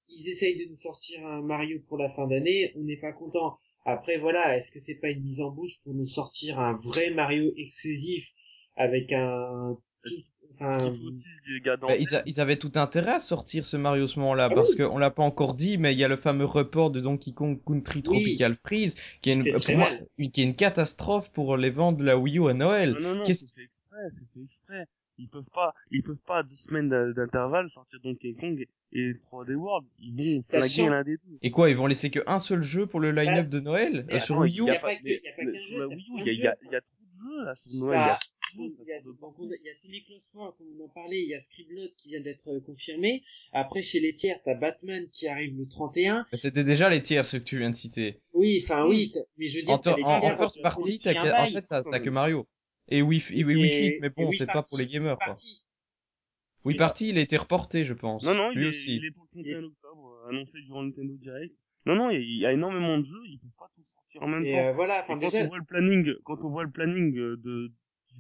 [0.09, 3.55] Ils essayent de nous sortir un Mario pour la fin d'année, on n'est pas content.
[3.85, 7.09] Après, voilà, est-ce que c'est pas une mise en bouche pour nous sortir un vrai
[7.09, 8.27] Mario exclusif
[8.75, 13.77] avec un, enfin, Il en Bah, ils, a- ils avaient tout intérêt à sortir ce
[13.77, 14.77] Mario à ce moment-là Ah parce oui.
[14.85, 17.59] qu'on l'a pas encore dit, mais il y a le fameux report de Donkey Kong
[17.65, 21.97] Country Tropical Freeze qui est une, pour moi, qui est une catastrophe pour les ventes
[21.97, 22.91] de la Wii U à Noël.
[22.93, 24.85] Non, non, non, c'est fait exprès, c'est fait exprès.
[25.19, 29.13] Ils peuvent pas, ils peuvent pas à deux semaines d'in- d'intervalle sortir Donkey Kong et
[29.15, 29.87] 3D World.
[29.97, 31.39] Ils vont Sachant- l'un des deux.
[31.41, 34.05] Et quoi, ils vont laisser qu'un seul jeu pour le line-up Bah, de Noël?
[34.11, 34.65] Euh, sur Attends, Wii U?
[34.65, 36.39] y a pas- mais y a pas qu'un jeu, la t'as Wii U, plein il
[36.39, 38.17] y a, il il y a trop de jeux, là, sur Noël.
[38.57, 41.39] Il y a Il y, a, il y comme on en parlait, il y a
[41.39, 43.23] Scribbler qui vient d'être euh, confirmé.
[43.51, 46.25] Après, chez les tiers, t'as Batman qui arrive le 31.
[46.31, 48.19] Mais C'était déjà les tiers ceux que tu viens de citer.
[48.33, 49.13] Oui, enfin Oui.
[49.37, 51.27] mais je veux dire, En, les en, en tiers, first party, t'as fait un que-
[51.27, 51.53] en bail.
[51.53, 52.09] fait t'as que.
[52.09, 52.47] Mario.
[52.89, 55.17] Et Wii, et Wii Et- Fit, mais bon, Wii c'est pas pour les gamers.
[55.17, 55.35] Quoi.
[55.35, 56.77] Wii Oui.
[56.77, 58.23] Party, il a été reporté, je pense.
[58.23, 58.95] Non, non, il Lui est, aussi.
[58.97, 61.55] il est pour le 31 octobre, euh, annoncé durant le Nintendo Direct.
[61.85, 64.45] Non, non, il y, a- énormément de jeux, ils peuvent pas tous sortir en même
[64.45, 64.57] Et temps.
[64.57, 67.37] euh, voilà, enfin quand déjà, on voit le planning, quand on voit le planning euh,
[67.37, 67.71] de,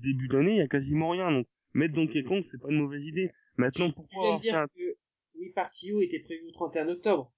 [0.01, 1.31] début d'année, il y a quasiment rien.
[1.31, 3.31] Donc, mettre Donkey Kong, c'est pas une mauvaise idée.
[3.57, 4.67] Maintenant, pourquoi avoir fait dire un...
[4.67, 4.95] que
[5.39, 7.31] Wii Party U était prévu le 31 octobre.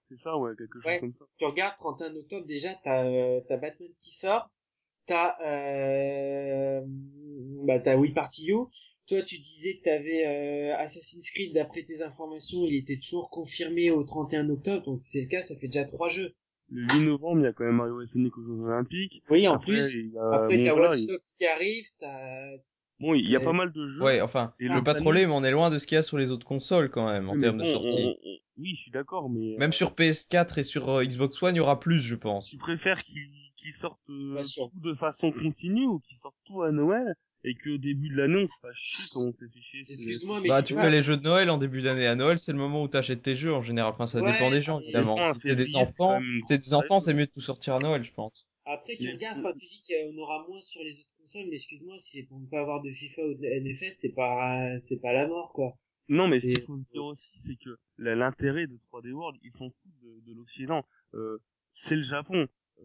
[0.00, 1.00] C'est ça, ouais, quelque chose Ouais.
[1.00, 1.24] comme ça.
[1.38, 4.50] Tu regardes 31 octobre déjà, t'as euh, t'as Batman qui sort,
[5.06, 6.82] t'as euh,
[7.64, 8.56] bah t'as Wii Party U.
[9.06, 11.54] Toi, tu disais que t'avais euh, Assassin's Creed.
[11.54, 14.84] D'après tes informations, il était toujours confirmé au 31 octobre.
[14.84, 16.34] Donc si c'est le cas, ça fait déjà trois jeux.
[16.70, 19.22] Le 8 novembre, il y a quand même Mario et Sonic aux Jeux Olympiques.
[19.30, 19.94] Oui, en Après, plus.
[19.94, 22.50] il y a, Après, bon, t'as voilà, Watch il- Dogs qui arrive, t'as
[23.00, 24.02] bon, il y a pas mal de jeux.
[24.04, 25.96] Ouais, enfin, Et je le veux pas troller, mais on est loin de ce qu'il
[25.96, 28.00] y a sur les autres consoles quand même, en termes de sortie.
[28.00, 31.42] on- on- Oui, je suis d'accord, mais Même euh, sur PS4 et sur euh, Xbox
[31.42, 32.50] One, il y aura plus, je pense.
[32.50, 37.14] tu préfères qu'ils sortent euh, tout de façon continue ou qu'ils sortent tout à Noël?
[37.44, 39.84] Et qu'au début de l'année, on se fasse chier comme on s'est fait chier.
[39.84, 42.06] ces- Excuse-moi, mais Bah, tu fais les jeux de Noël en début d'année.
[42.06, 43.92] À Noël, c'est le moment où t'achètes tes jeux en général.
[43.92, 45.20] Enfin, ça Ouais, dépend des gens, évidemment.
[45.34, 48.12] Si c'est des enfants, c'est des enfants, c'est mieux de tout sortir à Noël, je
[48.12, 48.46] pense.
[48.66, 51.98] Après, tu regardes, enfin, tu dis qu'on aura moins sur les autres consoles, mais excuse-moi,
[51.98, 55.12] si c'est pour ne pas avoir de FIFA ou de NFS, c'est pas, c'est pas
[55.12, 55.74] la mort, quoi.
[56.08, 59.38] Non, mais ce C'est- qu'il faut se dire aussi, c'est que l'intérêt de 3D World,
[59.42, 60.82] ils s'en foutent de, de l'Occident.
[61.14, 61.38] Euh,
[61.72, 62.46] c'est le Japon.
[62.80, 62.84] Euh,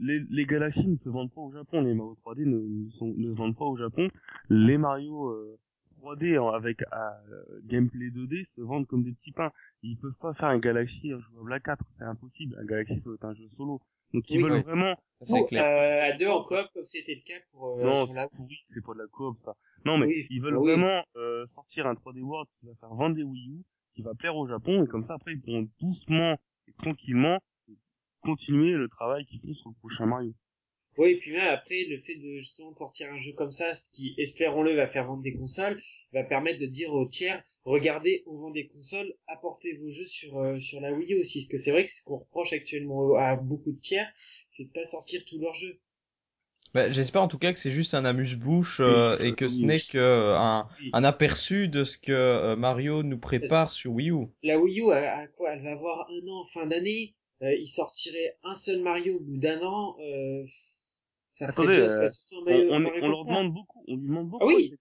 [0.00, 1.82] Les, les Galaxies ne se vendent pas au Japon.
[1.82, 4.08] Les Mario 3D ne, ne, sont- ne se vendent pas au Japon.
[4.48, 5.58] Les Mario euh,
[6.00, 9.52] 3D en- avec euh, gameplay 2D se vendent comme des petits pains.
[9.82, 12.56] Ils peuvent pas faire un Galaxy jouable à 4, c'est impossible.
[12.60, 13.80] Un Galaxy, ça va être un jeu solo.
[14.14, 14.42] Donc ils Oui.
[14.48, 14.94] veulent vraiment...
[15.20, 15.64] C'est clair.
[15.64, 18.84] euh, à deux en coop, comme c'était le cas pour, euh, non, c'est pourri, c'est
[18.84, 19.56] pas de la coop ça.
[19.84, 20.70] Non, mais Oui, ils veulent oui.
[20.70, 23.64] vraiment euh, sortir un 3D World qui va faire vendre des Wii U,
[23.94, 26.36] qui va plaire au Japon, et comme ça après ils pourront doucement
[26.68, 27.38] et tranquillement
[28.22, 30.32] continuer le travail qu'ils font sur le prochain Mario.
[30.96, 33.88] Oui, et puis même après, le fait de justement sortir un jeu comme ça, ce
[33.90, 35.80] qui, espérons-le, va faire vendre des consoles,
[36.12, 40.38] va permettre de dire aux tiers, regardez, on vend des consoles, apportez vos jeux sur
[40.40, 41.38] euh, sur la Wii U aussi.
[41.42, 44.12] Parce que c'est vrai que ce qu'on reproche actuellement à beaucoup de tiers,
[44.50, 45.78] c'est de pas sortir tous leurs jeux.
[46.74, 49.64] Bah, J'espère en tout cas que c'est juste un amuse-bouche euh, Oui, et que ce
[49.64, 50.90] n'est qu'un Oui.
[50.92, 54.26] un aperçu de ce que euh, Mario nous prépare sur Wii U.
[54.42, 57.14] La Wii U, à, à quoi Elle va avoir un an fin d'année?
[57.42, 59.96] Euh, il sortirait un seul Mario au bout d'un an.
[60.00, 60.42] Euh,
[61.18, 64.68] ça Attendez, euh, On, on, on leur demande beaucoup, on lui demande beaucoup Ah oui.
[64.70, 64.80] cette.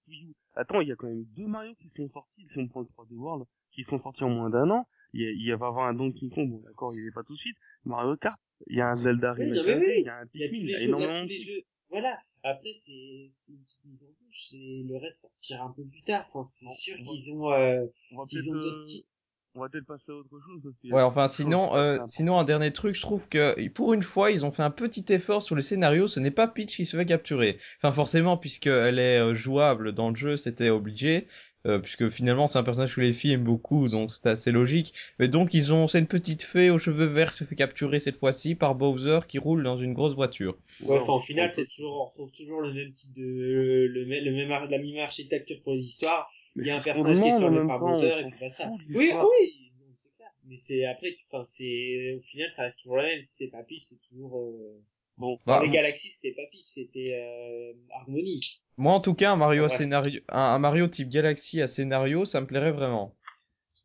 [0.56, 2.88] Attends, il y a quand même deux Mario qui sont sortis, si on prend le
[2.88, 4.88] 3D World, qui sont sortis en moins d'un an.
[5.14, 7.24] Il, y a, il va y avoir un Donkey Kong, bon d'accord, il est pas
[7.24, 7.58] tout de suite.
[7.86, 10.70] Mario Kart, il y a un Zelda Oui, remake, il y a un Pikmin, il
[10.70, 11.62] y a énormément de jeux.
[11.90, 12.20] Voilà.
[12.44, 14.54] Après, c'est c'est une petite mise en bouche.
[14.54, 16.26] Et le reste sortira un peu plus tard.
[16.30, 17.86] Enfin, c'est Bon, sûr qu'ils ont, euh,
[18.30, 19.12] qu'ils ont d'autres euh, titres.
[19.58, 22.72] On va peut-être passer à autre chose parce Ouais, enfin sinon, euh, sinon un dernier
[22.72, 25.62] truc, je trouve que pour une fois, ils ont fait un petit effort sur le
[25.62, 26.08] scénario.
[26.08, 27.58] Ce n'est pas Peach qui se fait capturer.
[27.82, 31.28] Enfin forcément, puisqu'elle est euh, jouable dans le jeu, c'était obligé.
[31.66, 34.94] euh, puisque finalement c'est un personnage que les filles aiment beaucoup, donc c'est assez logique.
[35.20, 38.00] Mais donc ils ont, c'est une petite fée aux cheveux verts qui se fait capturer
[38.00, 40.58] cette fois-ci par Bowser qui roule dans une grosse voiture.
[40.80, 44.24] Ouais, enfin, au final, c'est toujours, on retrouve toujours le même type de, le, même,
[44.24, 46.30] le même, la même architecture pour les histoires.
[46.58, 48.28] Mais Il y a un personnage qui est sur le même par temps, Bowser on
[48.28, 48.70] et bah ça.
[48.96, 50.30] Oui, oui, c'est clair.
[50.46, 53.24] Mais c'est, après, tu- enfin, c'est, au final, ça reste toujours la même.
[53.38, 54.82] C'est pas Peach, c'est toujours, euh,
[55.18, 58.40] Bon, Bah, dans les galaxies, c'était pas Peach, c'était, euh, Harmony.
[58.78, 62.24] moi en tout cas un Mario à scénario, un, un Mario type Galaxy à scénario,
[62.24, 63.16] ça me plairait vraiment.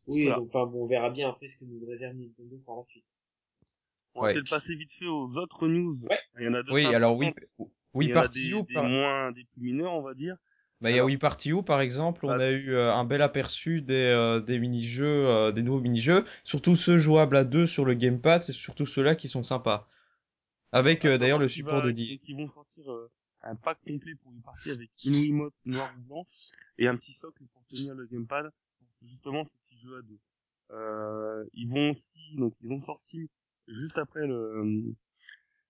[0.05, 0.37] Oui, Voilà.
[0.37, 3.05] donc, enfin, bon, on verra bien après ce que nous réserve Nintendo par la suite.
[4.13, 4.33] on va Ouais.
[4.33, 5.95] peut-être passer vite fait aux autres news.
[6.07, 6.19] Ouais.
[6.39, 6.71] Il y en a deux.
[6.71, 7.31] Oui, alors oui,
[7.95, 8.83] oui Il y en a Party des, U, des par...
[8.87, 10.37] moins, des plus mineurs, on va dire.
[10.83, 13.05] Bah il y a Wii Party U par exemple, on Bah- a eu euh, un
[13.05, 17.65] bel aperçu des euh, des mini-jeux, euh, des nouveaux mini-jeux, surtout ceux jouables à deux
[17.65, 19.87] sur le gamepad, c'est surtout ceux-là qui sont sympas.
[20.71, 22.17] Avec À euh, d'ailleurs le support va- dédié.
[22.19, 23.09] Qui vont sortir euh,
[23.43, 26.27] un pack complet pour y partir avec une Wiimote noire ou blanche
[26.77, 30.19] et un petit socle pour tenir le gamepad pour justement ce petit jeu à deux.
[30.71, 33.29] Euh, ils vont aussi, donc ils ont sorti
[33.67, 34.93] juste après le,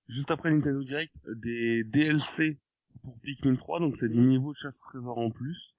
[0.07, 2.57] juste après Nintendo Direct des DLC
[3.03, 5.73] pour Pikmin 3, donc c'est des niveaux de chasse au trésor en plus.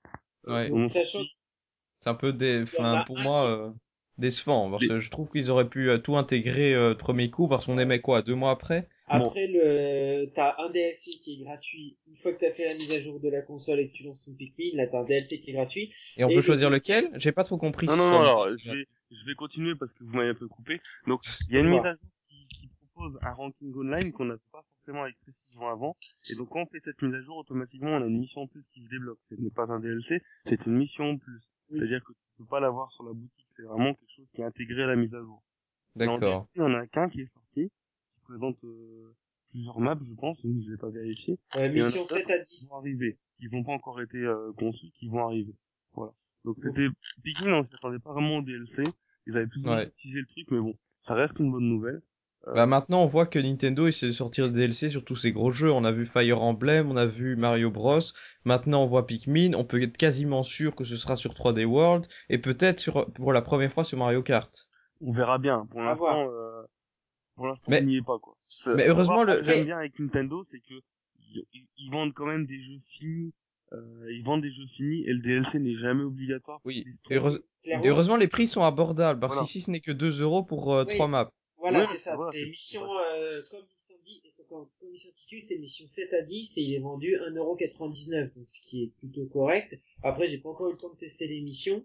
[0.47, 0.71] Ouais.
[0.89, 3.71] C'est un peu des, enfin pour moi euh,
[4.19, 7.49] décevant parce Les- que je trouve qu'ils auraient pu euh, tout intégrer euh, premier coup
[7.49, 8.89] parce qu'on aimait quoi deux mois après?
[9.07, 11.97] Après le, t'as un DLC qui est gratuit.
[12.09, 14.05] Une fois que t'as fait la mise à jour de la console et que tu
[14.05, 15.93] lances ton Pikmin, là t'as un DLC qui est gratuit.
[16.17, 17.11] Et on Et peut choisir plus- lequel?
[17.15, 17.87] J'ai pas trop compris.
[17.87, 20.81] Non, non, alors, je vais, je vais continuer parce que vous m'avez un peu coupé.
[21.07, 24.27] Donc, il y a une mise à jour qui, qui propose un ranking online qu'on
[24.27, 25.97] n'avait pas forcément avec précision avant.
[26.31, 28.47] Et donc, quand on fait cette mise à jour, automatiquement, on a une mission en
[28.47, 29.19] plus qui se débloque.
[29.29, 31.53] Ce n'est pas un DLC, c'est une mission en plus.
[31.71, 31.79] Oui.
[31.79, 33.47] C'est-à-dire que tu peux pas l'avoir sur la boutique.
[33.49, 35.43] C'est vraiment quelque chose qui est intégré à la mise à jour.
[35.97, 36.45] D'accord.
[36.57, 37.71] Y en a qu'un qui est sorti,
[38.15, 39.15] qui présente euh,
[39.51, 40.39] plusieurs maps, je pense.
[40.43, 41.39] Je l'ai pas vérifié.
[41.57, 42.71] Euh, mission d'autres 7 à qui 10.
[42.71, 45.55] vont arriver, qui vont pas encore été euh, conçus, qui vont arriver.
[45.93, 46.13] Voilà.
[46.45, 46.89] Donc c'était
[47.23, 48.85] Pikmin, on s'attendait pas vraiment au DLC.
[49.27, 49.91] Ils avaient plus Ouais.
[50.03, 52.03] teasé le truc, mais bon, ça reste une bonne nouvelle.
[52.47, 55.33] Euh, Bah maintenant on voit que Nintendo essaie de sortir des DLC sur tous ces
[55.33, 55.73] gros jeux.
[55.73, 58.01] On a vu Fire Emblem, on a vu Mario Bros.
[58.45, 59.55] Maintenant on voit Pikmin.
[59.55, 63.33] On peut être quasiment sûr que ce sera sur 3D World et peut-être sur pour
[63.33, 64.69] la première fois sur Mario Kart.
[65.01, 65.67] on verra bien.
[65.71, 66.63] Pour l'instant, euh,
[67.35, 68.37] pour l'instant, Mais- on n'y est pas quoi.
[68.77, 70.75] Mais heureusement, le- ce que j'aime bien avec Nintendo, c'est que
[71.77, 73.33] ils, vendent quand même des jeux finis.
[73.73, 76.61] Euh, ils vendent des jeux finis et le DLC n'est jamais obligatoire.
[76.65, 76.85] Oui.
[77.11, 77.17] Et,
[77.85, 79.47] heureusement les prix sont abordables parce Voilà.
[79.47, 80.95] qu'ici ce n'est que 2 euros pour euh, Oui.
[80.95, 81.33] 3 maps.
[81.65, 82.15] Voilà, Ouais, c'est ça.
[82.15, 83.03] voilà, c'est mission, ouais.
[83.15, 83.65] euh, comme
[84.05, 84.67] dit, comme,
[85.41, 89.25] c'est mission 7 à 10 et il est vendu 1,99€, donc ce qui est plutôt
[89.27, 89.75] correct.
[90.03, 91.85] Après, j'ai pas encore eu le temps de tester les missions,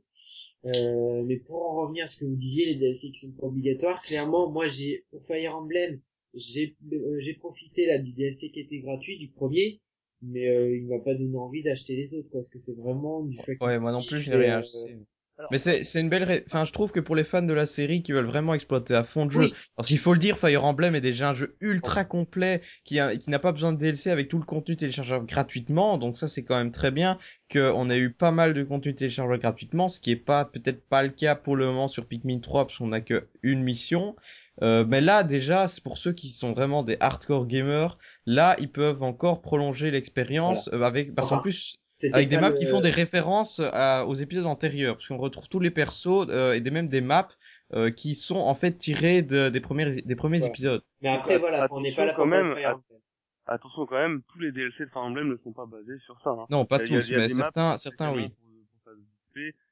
[0.65, 3.47] euh, mais pour en revenir à ce que vous disiez, les DLC qui sont pas
[3.47, 6.01] obligatoires, clairement, moi j'ai, pour Fire Emblem,
[6.34, 9.80] j'ai, euh, j'ai profité là du DLC qui était gratuit, du premier,
[10.21, 13.38] mais euh, il m'a pas donné envie d'acheter les autres, parce que c'est vraiment du
[13.38, 14.97] fait Ouais, moi non plus je rien euh, acheté.
[15.39, 17.53] Alors, Mais c'est c'est une belle ré- enfin je trouve que pour les fans de
[17.53, 19.53] la série qui veulent vraiment exploiter à fond le jeu Oui.
[19.77, 23.15] parce qu'il faut le dire Fire Emblem est déjà un jeu ultra complet qui a
[23.15, 26.43] qui n'a pas besoin de DLC avec tout le contenu téléchargeable gratuitement donc ça c'est
[26.43, 27.17] quand même très bien
[27.53, 31.03] qu'on a eu pas mal de contenu téléchargeable gratuitement ce qui est pas peut-être pas
[31.03, 34.17] le cas pour le moment sur Pikmin 3 parce qu'on a que une mission.
[34.61, 38.69] Euh, mais là déjà c'est pour ceux qui sont vraiment des hardcore gamers là ils
[38.69, 41.77] peuvent encore prolonger l'expérience euh, avec parce qu'en plus
[42.13, 45.49] avec des maps le- qui font des références à- aux épisodes antérieurs, parce qu'on retrouve
[45.49, 47.27] tous les persos euh, et des, même des maps
[47.73, 50.81] euh, qui sont en fait tirés de- des premiers des premiers épisodes.
[51.01, 52.99] Mais après, Donc, voilà, on n'est pas là quand même, Fire att- Emblem.
[53.47, 56.31] attention quand même, tous les DLC de Fire Emblem ne sont pas basés sur ça.
[56.31, 56.45] Hein.
[56.49, 58.21] Non, pas tous, il y a mais des maps certains, certains oui.
[58.23, 58.31] faire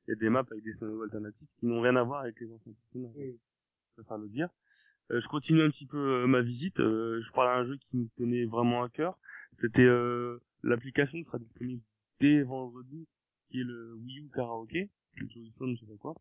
[0.09, 2.39] il y a des maps avec des scénarios alternatifs qui n'ont rien à voir avec
[2.39, 3.11] les anciens personnages.
[3.17, 3.37] Oui.
[3.95, 4.47] Préfère le dire.
[5.11, 6.79] Euh, je continue un petit peu euh, ma visite.
[6.79, 9.17] Euh, je parle à un jeu qui me tenait vraiment à cœur.
[9.53, 11.81] C'était euh, l'application qui sera disponible
[12.19, 13.07] dès vendredi,
[13.49, 16.15] qui est le Wii U Karaoke, Joy-Con, je sais pas quoi,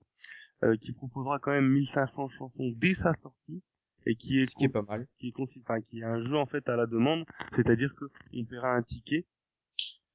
[0.64, 3.62] euh, qui proposera quand même 1500 chansons dès sa sortie
[4.06, 5.08] et qui est Ce qui est conçu- pas mal.
[5.18, 8.04] qui est conçu- enfin qui est un jeu en fait à la demande, c'est-à-dire que
[8.34, 9.26] on paiera un ticket,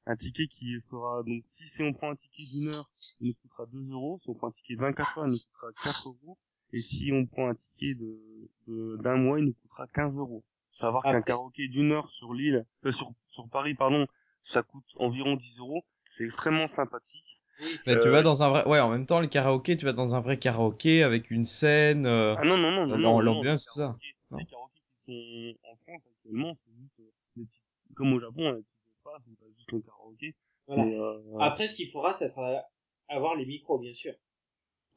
[0.06, 3.34] un ticket qui sera donc si, si on prend un ticket d'une heure, il nous
[3.36, 6.08] coûtera 2 euros, si on prend un ticket de 24 heures, il nous coûtera 4
[6.08, 6.38] euros,
[6.74, 10.44] et si on prend un ticket de de- d'un mois, il nous coûtera 15 euros.
[10.74, 14.08] Savoir qu'un Après- karaoké d'une heure sur l'île, euh, sur sur Paris pardon,
[14.42, 17.40] ça coûte environ 10 euros, c'est extrêmement sympathique.
[17.86, 19.94] Mais tu Euh, vas dans un vrai, ouais, en même temps le karaoké, tu vas
[19.94, 22.06] dans un vrai karaoké avec une scène.
[22.06, 23.98] euh, Ah non non non non, non, l'ambiance, tout ça.
[24.38, 27.62] Les karaokés qui sont en France actuellement, c'est juste euh, des petits,
[27.96, 30.36] comme au Japon, avec des petits espaces où t'as juste le karaoké.
[30.68, 30.84] Voilà.
[30.84, 32.64] Mais, euh, Après, ce qu'il faudra, ça sera
[33.10, 34.14] avoir les micros, bien sûr.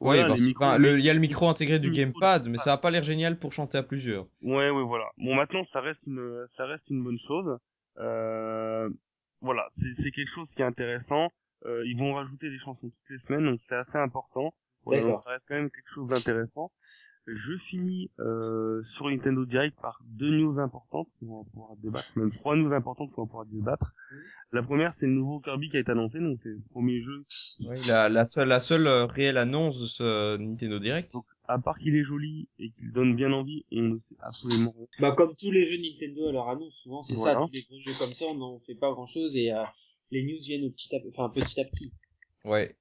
[0.01, 2.79] Ouais, voilà, parce- enfin, il y a le micro intégré du gamepad, mais ça a
[2.79, 4.29] pas l'air génial pour chanter à plusieurs.
[4.43, 5.11] Ouais, ouais, voilà.
[5.17, 7.59] Bon, maintenant, ça reste une, ça reste une bonne chose.
[7.99, 8.91] Euh,
[9.45, 11.29] voilà, c'est c'est quelque chose qui est intéressant.
[11.67, 14.55] euh, ils vont rajouter des chansons toutes les semaines, donc c'est assez important.
[14.85, 16.71] Voilà, donc ça reste quand même quelque chose d'intéressant.
[17.27, 22.31] Je finis euh, sur Nintendo Direct par deux news importantes qu'on va pouvoir débattre, même
[22.31, 23.95] trois news importantes qu'on va pouvoir débattre.
[24.53, 27.25] La première, c'est le nouveau Kirby qui a été annoncé, donc c'est le premier jeu.
[27.61, 31.13] Oui, la, la seule, la seule euh, réelle annonce de ce Nintendo Direct.
[31.15, 34.73] Donc, à part qu'il est joli et qu'il donne bien envie, on ne sait absolument
[34.77, 34.87] rien.
[35.01, 37.41] Bah comme tous les jeux Nintendo à leur annonce, souvent c'est Voilà.
[37.41, 39.63] ça, tous les gros jeux comme ça, on n'en sait pas grand chose et euh,
[40.11, 41.93] les news viennent petit à, enfin petit à petit.
[42.45, 42.77] Ouais.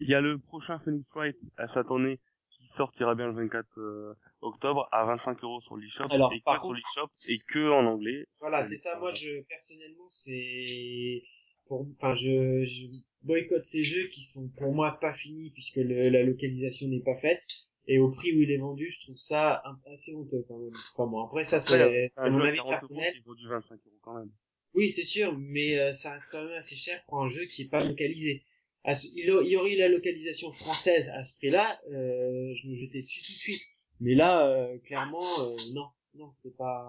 [0.00, 2.14] Il y a le prochain Phoenix Wright à s'attendre
[2.50, 6.54] qui sortira bien le 24 euh, octobre à 25 euros sur l'eShop et que par
[6.60, 8.26] sur contre- l'eShop et que en anglais.
[8.40, 8.98] Voilà, c'est ça.
[8.98, 11.22] Moi, je personnellement, c'est
[11.66, 12.86] pour, enfin, je, je
[13.22, 17.18] boycotte ces jeux qui sont pour moi pas finis puisque le- la localisation n'est pas
[17.20, 17.44] faite.
[17.88, 20.72] Et au prix où il est vendu, je trouve ça un- assez honteux quand même.
[20.94, 23.14] Enfin bon, après ça, c'est mon avis 40 euros personnel.
[23.24, 24.30] vaut du 25 euros quand même.
[24.74, 27.62] Oui, c'est sûr, mais euh, ça reste quand même assez cher pour un jeu qui
[27.62, 28.42] est pas localisé.
[28.84, 32.76] À ce- il, y aurait eu la localisation française à ce prix-là, euh, je me
[32.76, 33.62] jetais dessus tout de suite.
[34.00, 36.88] Mais là, euh, clairement, euh, non, non, c'est pas.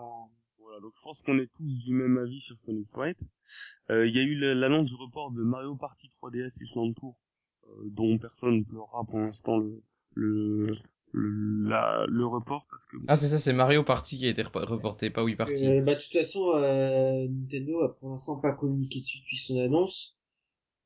[0.60, 3.20] Voilà, donc je pense qu'on est tous du même avis sur Phoenix Wright.
[3.90, 7.18] Euh, Il y a eu l'annonce du report de Mario Party 3DS Island Tour,
[7.68, 9.84] euh, dont personne ne pleurera pour l'instant le,
[10.16, 10.70] le,
[11.12, 14.42] le, la, le report parce que Ah, c'est ça, c'est Mario Party qui a été
[14.44, 15.68] rep- reporté, pas Wii Party.
[15.68, 19.60] Euh, bah, de toute façon, euh, Nintendo a pour l'instant pas communiqué dessus depuis son
[19.60, 20.16] annonce.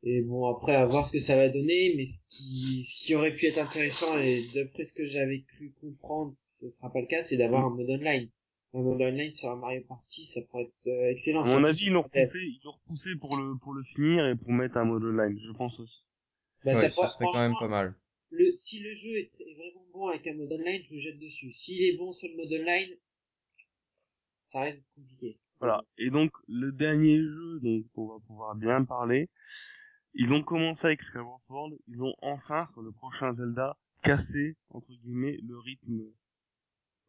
[0.03, 3.15] Et bon, après, à voir ce que ça va donner, mais ce qui, ce qui
[3.15, 7.07] aurait pu être intéressant, et d'après ce que j'avais cru comprendre, ce sera pas le
[7.07, 8.29] cas, c'est d'avoir un mode online.
[8.73, 11.43] Un mode online sur un Mario Party, ça pourrait être euh, excellent.
[11.43, 12.19] à mon avis ils l'ont 3DS.
[12.25, 15.39] repoussé, ils l'ont repoussé pour le pour le finir et pour mettre un mode online,
[15.43, 16.03] je pense aussi.
[16.63, 17.95] Bah, ouais, ça pourrait- serait quand même pas mal.
[18.29, 21.51] Le, si le jeu est, vraiment bon avec un mode online, je me jette dessus.
[21.51, 22.97] S'il est bon sur le mode online,
[24.45, 25.37] ça reste compliqué.
[25.59, 25.83] Voilà.
[25.97, 29.29] Et donc, le dernier jeu dont on va pouvoir bien parler,
[30.13, 34.91] ils ont commencé avec Skyward Sword, ils ont enfin, sur le prochain Zelda, cassé, entre
[34.93, 36.01] guillemets, le rythme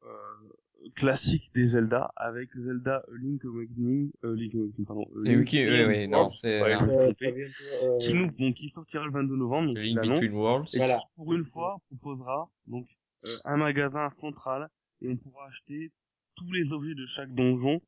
[0.03, 0.53] euh,
[0.95, 5.65] classique des Zelda, avec Zelda A Link Awakening, euh, Link Awakening, pardon, Et Link oui,
[5.67, 7.49] Between oui, non, Worlds, c'est, ouais, euh, Euh,
[7.83, 10.75] euh, qui nous, donc, qui sortira le 22 novembre, donc Link Between Worlds.
[10.75, 10.99] et Voilà.
[10.99, 12.87] qui, pour une fois, proposera, donc,
[13.27, 14.69] euh, un magasin central,
[15.03, 15.91] et on pourra acheter
[16.37, 17.81] tous les objets de chaque donjon,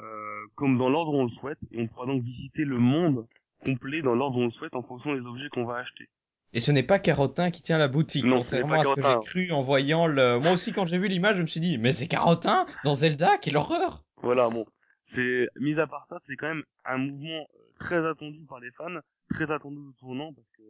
[0.00, 3.26] euh, comme dans l'ordre où on le souhaite, et on pourra donc visiter le monde
[3.64, 6.08] complet dans l'ordre où on le souhaite en fonction des objets qu'on va acheter.
[6.54, 9.02] Et ce n'est pas Carotin qui tient la boutique, Non, contrairement pas à ce que
[9.02, 10.38] j'ai cru en voyant le...
[10.38, 13.38] Moi aussi, quand j'ai vu l'image, je me suis dit, mais c'est Carotin dans Zelda,
[13.38, 14.04] quelle horreur.
[14.22, 14.64] Voilà, bon.
[15.04, 18.70] C'est, mis à part ça, c'est quand même un mouvement euh, très attendu par les
[18.70, 20.62] fans, très attendu au tournant, parce que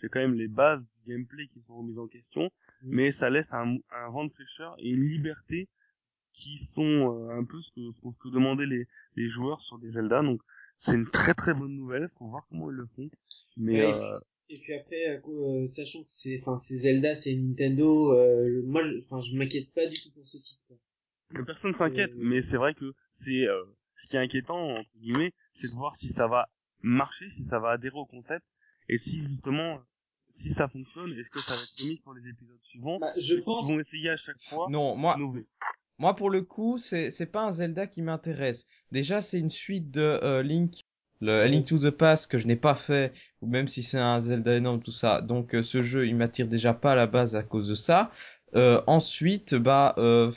[0.00, 2.48] c'est quand même les bases du gameplay qui sont remises en question,
[2.82, 5.68] mais ça laisse un, un vent de fraîcheur et une liberté
[6.32, 8.86] qui sont euh, un peu ce que, ce que- demandaient les,
[9.16, 10.40] les joueurs sur des Zelda, donc
[10.78, 13.10] c'est une très très bonne nouvelle, faut voir comment ils le font.
[13.58, 14.18] Mais Ouais, euh,
[14.54, 18.82] Et puis après, euh, euh, sachant que c'est, enfin, c'est Zelda, c'est Nintendo, euh, moi,
[18.84, 20.60] je, enfin, je m'inquiète pas du tout pour ce titre.
[20.68, 20.76] quoi.
[21.46, 23.64] personne C'est- s'inquiète, mais c'est vrai que c'est euh,
[23.96, 26.50] ce qui est inquiétant entre guillemets, c'est de voir si ça va
[26.82, 28.44] marcher, si ça va adhérer au concept,
[28.90, 29.80] et si justement,
[30.28, 33.36] si ça fonctionne, est-ce que ça va être mis sur les épisodes suivants Bah, je
[33.36, 33.64] pense.
[33.64, 35.46] qu'ils vont essayer à chaque fois Non, moi, d'innover
[35.98, 38.66] moi pour le coup, c'est c'est pas un Zelda qui m'intéresse.
[38.90, 40.80] Déjà, c'est une suite de euh, Link,
[41.22, 44.20] le Link to the Past que je n'ai pas fait, ou même si c'est un
[44.20, 45.20] Zelda énorme tout ça.
[45.20, 48.10] Donc euh, ce jeu, il m'attire déjà pas à la base à cause de ça.
[48.56, 50.32] Euh, ensuite, bah, euh,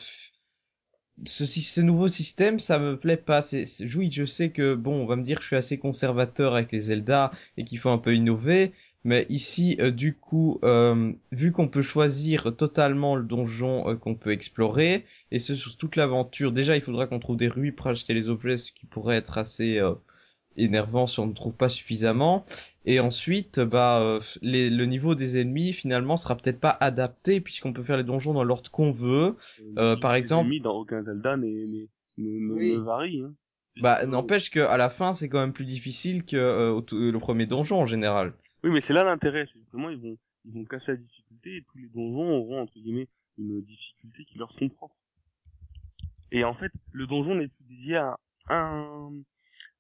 [1.25, 3.41] ce, ce nouveau système, ça me plaît pas.
[3.41, 3.65] C'est,
[3.95, 6.71] oui, je sais que bon, on va me dire que je suis assez conservateur avec
[6.71, 8.71] les Zelda et qu'il faut un peu innover,
[9.03, 15.05] mais ici, du coup, euh, vu qu'on peut choisir totalement le donjon qu'on peut explorer
[15.31, 18.29] et ce sur toute l'aventure, déjà, il faudra qu'on trouve des rues pour acheter les
[18.29, 19.79] objets, ce qui pourrait être assez
[20.57, 22.45] énervant si on ne trouve pas suffisamment.
[22.85, 27.73] Et ensuite, bah, euh, les- le niveau des ennemis finalement sera peut-être pas adapté puisqu'on
[27.73, 29.35] peut faire les donjons dans l'ordre qu'on veut.
[29.77, 31.45] Euh, par les exemple- ennemis dans aucun Zelda ne,
[32.17, 32.73] ne, Oui.
[32.73, 33.21] ne varie.
[33.21, 33.33] Hein.
[33.81, 37.19] Bah, n'empêche que à la fin, c'est quand même plus difficile que euh, tout- le
[37.19, 38.33] premier donjon en général.
[38.63, 41.63] Oui, mais c'est là l'intérêt, c'est justement ils vont ils vont casser la difficulté et
[41.63, 44.95] tous les donjons auront entre guillemets une difficulté qui leur sont propres.
[46.31, 48.17] Et en fait, le donjon n'est plus dédié à
[48.49, 49.11] un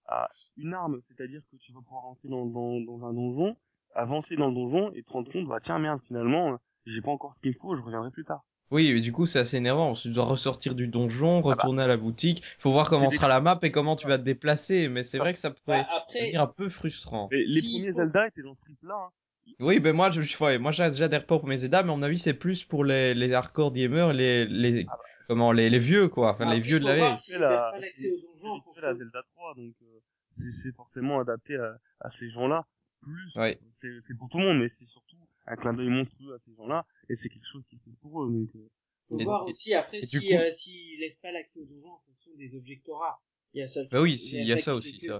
[0.07, 3.55] à une arme, c'est-à-dire que tu vas pouvoir rentrer dans, dans, dans un donjon,
[3.93, 7.33] avancer dans le donjon et te rendre compte, bah tiens merde, finalement, j'ai pas encore
[7.33, 8.43] ce qu'il me faut, je reviendrai plus tard.
[8.71, 9.89] Oui, mais du coup, c'est assez énervant.
[9.89, 12.43] parce que Tu dois ressortir du donjon, bah, retourner à la boutique.
[12.59, 14.89] Faut voir comment sera la map et comment tu vas te déplacer.
[14.89, 17.29] Mais c'est vrai que ça pourrait Bah, après, devenir un peu frustrant.
[17.31, 18.95] Et les Si, premiers faut- Zelda étaient dans ce trip là.
[18.95, 19.51] Hein.
[19.59, 21.95] Oui, ben moi, je, je ouais, moi, j'a- j'adhère pas au premier Zelda, mais à
[21.95, 25.69] mon avis, c'est plus pour les, les hardcore gamers, les, les, Ah bah, comment, les,
[25.69, 26.29] les vieux, quoi.
[26.29, 27.17] Enfin, les Après, vieux de la vieille.
[27.17, 29.99] si- c'est la, pas l'accès aux donjons en c'est- c'est la Zelda 3, donc euh,
[30.31, 32.65] c'est c'est forcément adapté à, à ces gens-là.
[33.01, 33.59] plus, Ouais.
[33.69, 36.53] c'est c'est pour tout le monde, mais c'est surtout un clin d'œil monstrueux à ces
[36.55, 38.31] gens-là, et c'est quelque chose qui est fait pour eux.
[38.31, 38.67] Donc, euh,
[39.07, 41.91] Faut Et- voir et- aussi après si coup- euh, s'ils laissent pas l'accès aux donjons
[41.91, 43.15] en fonction des t'auras.
[43.53, 43.81] Il y a ça.
[43.91, 45.19] Bah oui, il y a ça qui aussi, ça.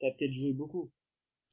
[0.00, 0.92] T'as peut-être joué beaucoup.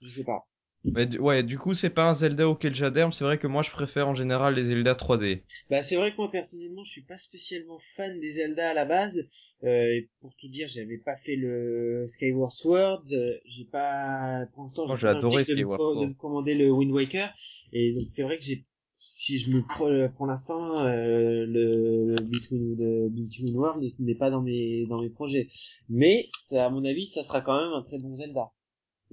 [0.02, 0.46] Je sais pas.
[0.94, 3.48] Mais du- ouais, du coup, c'est pas un Zelda auquel j'adhère, mais c'est vrai que
[3.48, 5.44] moi, je préfère en général les Zelda 3D.
[5.70, 8.86] Bah c'est vrai que moi personnellement je suis pas spécialement fan des Zelda à la
[8.86, 9.18] base.
[9.64, 13.04] Euh, et pour tout dire, j'avais pas fait le Skyward Sword.
[13.14, 16.02] euh, j'ai pas pour l'instant j'ai adoré Skyward Sword.
[16.02, 17.34] de me commander le Wind Waker.
[17.74, 22.76] Et donc c'est vrai que j'ai si je me pro- pour l'instant euh, le Between,
[22.78, 25.48] le Between World n'est- n'est pas dans mes dans mes projets.
[25.90, 28.52] Mais ça, à mon avis ça sera quand même un très bon Zelda.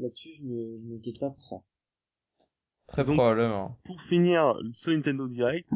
[0.02, 1.56] Là-dessus je me je m'inquiète pas pour ça.
[2.88, 3.78] Très Donc- probablement.
[3.84, 5.70] pour finir ce Nintendo Direct,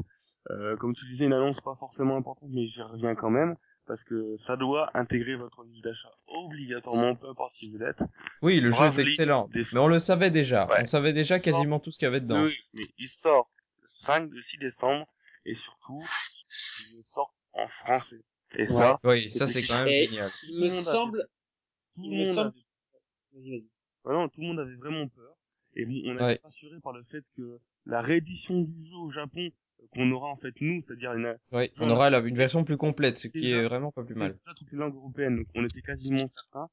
[0.51, 3.57] euh, comme tu disais, une annonce pas forcément importante, mais j'y reviens quand même,
[3.87, 8.03] parce que ça doit intégrer votre liste d'achat obligatoirement, peu importe qui vous êtes.
[8.43, 9.49] Oui, le jeu est excellent.
[9.55, 10.66] Mais on le savait déjà.
[10.66, 10.79] Ouais.
[10.83, 12.43] On savait déjà sort- quasiment tout ce qu'il y avait dedans.
[12.43, 13.51] Oui, mais il sort
[13.81, 15.07] le 5, le 6 décembre,
[15.47, 16.03] et surtout,
[16.93, 18.22] il sort en français.
[18.57, 20.31] Et ça, Oui, ça, c'est quand même génial.
[20.43, 21.29] il Tout me le monde a semble
[21.95, 22.53] tout il le me monde semble-
[24.07, 25.34] Vraiment, tout le monde avait vraiment peur.
[25.74, 26.34] Et bon, on a Ouais.
[26.36, 29.50] été rassuré par le fait que la réédition du jeu au Japon,
[29.82, 32.76] euh, qu'on aura en fait nous, c'est-à-dire une, Oui, on aura la- une version plus
[32.76, 34.32] complète, ce qui est vraiment pas plus mal.
[34.38, 36.68] déjà toutes les langues européennes, donc on était quasiment certain.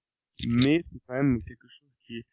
[0.47, 2.25] Mais c'est quand même quelque chose qui est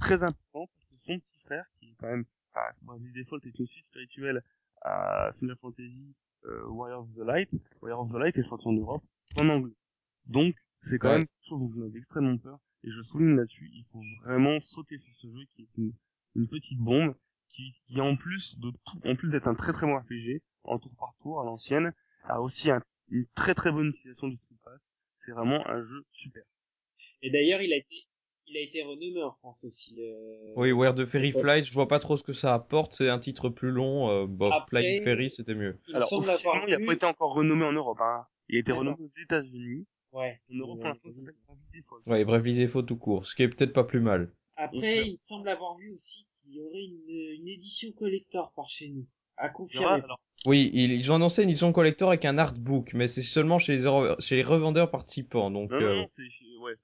[0.00, 3.58] très important parce que son petit frère, qui est quand même, enfin, Bravely Default est
[3.58, 4.42] une suite spirituelle
[4.82, 6.14] à Final Fantasy
[6.46, 7.50] euh, Warrior of the Light.
[7.80, 9.02] Warrior of the Light est sorti en Europe
[9.36, 9.74] en anglais.
[10.26, 11.18] Donc, c'est quand Ouais.
[11.18, 12.58] même quelque chose dont on avait extrêmement peur.
[12.84, 15.92] Et je souligne là-dessus, il faut vraiment sauter sur ce jeu qui est une,
[16.36, 17.14] une petite bombe
[17.48, 20.78] qui, qui en plus de tout, en plus d'être un très très bon RPG, en
[20.78, 21.92] tour par tour à l'ancienne,
[22.24, 24.92] a aussi un- une très très bonne utilisation du Street Pass.
[25.16, 26.42] C'est vraiment un jeu super.
[27.22, 28.06] Et d'ailleurs, il a été,
[28.46, 29.96] il a été renommé en France aussi.
[30.00, 31.40] euh, Oui, Where the Fairy Ouais.
[31.42, 34.26] Flies, je vois pas trop ce que ça apporte, c'est un titre plus long, euh,
[34.26, 35.80] bon, Après- Flying Fairy, c'était mieux.
[35.88, 37.98] Il Alors semble officiellement, avoir il n'a vu- pas été encore renommé en Europe.
[38.00, 38.26] Hein.
[38.48, 39.86] Il a été renommé aux États-Unis.
[40.12, 40.40] Ouais.
[40.50, 42.02] En Europe, Euh, pour l'instant, ça s'appelle Bravely Default.
[42.06, 44.32] Ouais, Bravely Default tout court, ce qui est peut-être pas plus mal.
[44.56, 48.68] Après, il me semble avoir vu aussi qu'il y aurait une, une édition collector par
[48.68, 49.06] chez nous.
[49.36, 50.02] À Il y aura- confirmer.
[50.02, 53.58] alors, Oui, ils, ils ont annoncé une édition collector avec un artbook, mais c'est seulement
[53.60, 55.70] chez les, chez les revendeurs participants, donc...
[55.70, 56.22] non, euh, non, non, c'est,
[56.60, 56.74] ouais,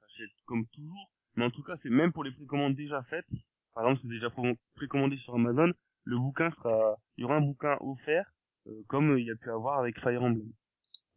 [0.44, 1.10] comme toujours.
[1.36, 3.28] Mais en tout cas, c'est même pour les précommandes déjà faites.
[3.74, 5.72] Par exemple, si vous déjà pré- précommandé sur Amazon,
[6.04, 8.26] le bouquin sera, il y aura un bouquin offert,
[8.68, 10.48] euh, comme il y a pu avoir avec Fire Emblem.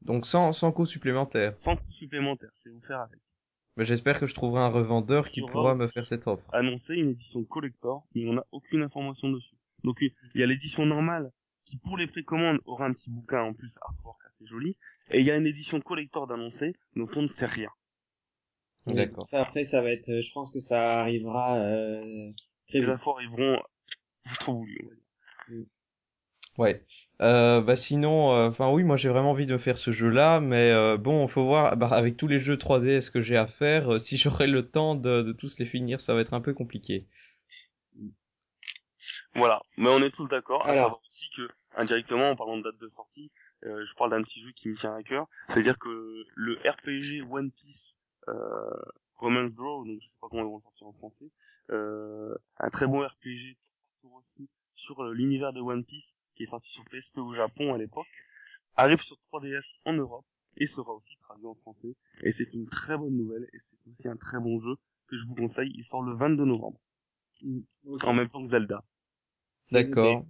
[0.02, 1.58] Donc sans, sans coût supplémentaire.
[1.58, 3.20] Sans coût supplémentaire, c'est offert avec.
[3.78, 6.44] Mais j'espère que je trouverai un revendeur qui pourra me faire cette offre.
[6.52, 9.56] Annoncé une édition collector, mais on n'a aucune information dessus.
[9.84, 11.28] Donc, il y a l'édition normale,
[11.64, 14.76] qui pour les précommandes aura un petit bouquin en plus artwork assez joli.
[15.12, 17.70] Et il y a une édition collector d'annoncer, dont on ne sait rien.
[18.88, 19.26] D'accord.
[19.28, 22.32] Ça, après, ça va être, euh, je pense que ça arrivera, euh,
[22.68, 23.62] très Les infos arriveront
[24.40, 25.66] trop voulu, on va dire.
[26.58, 26.84] Ouais.
[27.22, 30.98] Euh, bah sinon, enfin oui, moi j'ai vraiment envie de faire ce jeu-là, mais euh,
[30.98, 34.18] bon, faut voir bah, avec tous les jeux 3DS que j'ai à faire, euh, si
[34.18, 37.08] j'aurai le temps de, de tous les finir, ça va être un peu compliqué.
[39.36, 40.64] Voilà, mais on est tous d'accord.
[40.64, 40.76] À Alors.
[40.76, 43.32] savoir aussi que, indirectement, en parlant de date de sortie,
[43.66, 45.28] euh, je parle d'un petit jeu qui me tient à cœur.
[45.50, 47.98] C'est-à-dire que le RPG One Piece
[48.28, 48.34] euh,
[49.16, 51.32] Romance Draw, donc je sais pas comment ils vont le sortir en français,
[51.72, 53.58] euh, un très bon RPG
[54.04, 57.78] aussi sur euh, l'univers de One Piece qui est sorti sur PSP au Japon à
[57.78, 58.08] l'époque,
[58.76, 60.26] arrive sur 3DS en Europe
[60.56, 61.96] et sera aussi traduit en français.
[62.24, 64.76] Et c'est une très bonne nouvelle et c'est aussi un très bon jeu
[65.08, 65.72] que je vous conseille.
[65.76, 66.80] Il sort le 22 novembre,
[68.04, 68.84] en même temps que Zelda.
[69.72, 70.26] D'accord.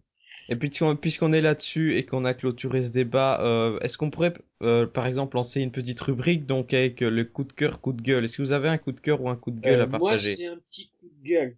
[0.50, 4.10] Et puis puisqu'on puisqu'on est là-dessus et qu'on a clôturé ce débat, euh, est-ce qu'on
[4.10, 7.94] pourrait euh, par exemple lancer une petite rubrique donc avec le coup de cœur, coup
[7.94, 8.26] de gueule?
[8.26, 9.88] Est-ce que vous avez un coup de cœur ou un coup de gueule Euh, à
[9.88, 10.36] moi, partager?
[10.38, 11.58] j'ai un petit coup de gueule.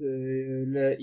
[0.00, 0.96] Euh,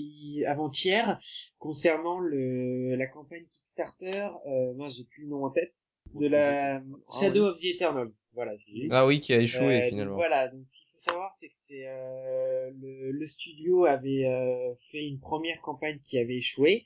[0.46, 1.18] avant-hier
[1.58, 4.28] concernant le, la campagne Kickstarter.
[4.46, 5.74] Euh, moi, j'ai plus le nom en tête.
[6.14, 6.80] De la
[7.18, 8.10] Shadow of the Eternals.
[8.34, 8.52] Voilà.
[8.90, 10.14] Ah oui, qui a échoué Euh, donc finalement.
[10.14, 14.74] voilà, donc ce qu'il faut savoir, c'est que c'est euh, le, le studio avait euh,
[14.92, 16.84] fait une première campagne qui avait échoué.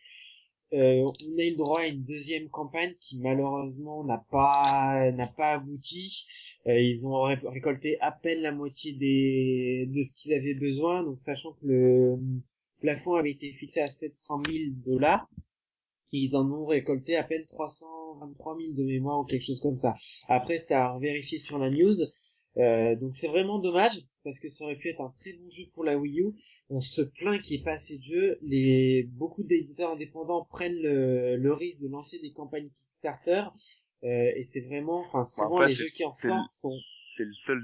[0.74, 5.26] Euh, on a eu le droit à une deuxième campagne qui malheureusement n'a pas n'a
[5.28, 6.26] pas abouti.
[6.66, 11.02] Euh, ils ont ré- récolté à peine la moitié des de ce qu'ils avaient besoin.
[11.04, 12.16] Donc sachant que le
[12.80, 15.26] plafond avait été fixé à 700 000 dollars,
[16.12, 19.94] ils en ont récolté à peine 323 000 de mémoire ou quelque chose comme ça.
[20.28, 21.96] Après, ça a vérifié sur la news.
[22.56, 25.64] Euh, donc c'est vraiment dommage parce que ça aurait pu être un très bon jeu
[25.72, 26.34] pour la Wii U.
[26.68, 28.38] On se plaint qu'il n'y ait pas assez de jeux.
[28.42, 33.44] Les beaucoup d'éditeurs indépendants prennent le, le risque de lancer des campagnes Kickstarter
[34.04, 37.32] euh, et c'est vraiment, enfin souvent Après, les jeux qui en sortent sont C'est le
[37.32, 37.58] seul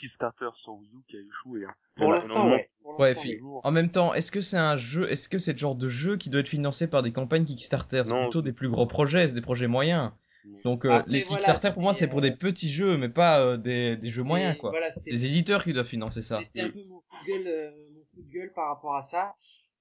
[0.00, 1.64] Kickstarter sur Wii U qui a échoué.
[1.66, 1.74] Hein.
[1.96, 2.70] Pour l'instant ouais.
[3.62, 6.16] En même temps, est-ce que c'est un jeu, est-ce que c'est le genre de jeu
[6.16, 8.02] qui doit être financé par des campagnes Kickstarter?
[8.06, 10.12] C'est plutôt des plus gros projets, c'est des projets moyens.
[10.64, 13.08] Donc euh, Après, les voilà, Kickstarter pour moi c'est, pour euh, des petits jeux, mais
[13.08, 14.70] pas euh, des, des jeux moyens quoi.
[14.70, 16.40] Voilà, c'était Des éditeurs qui doivent financer ça.
[16.46, 19.02] C'était un peu mon coup de gueule, euh, mon coup de gueule par rapport à
[19.02, 19.34] ça.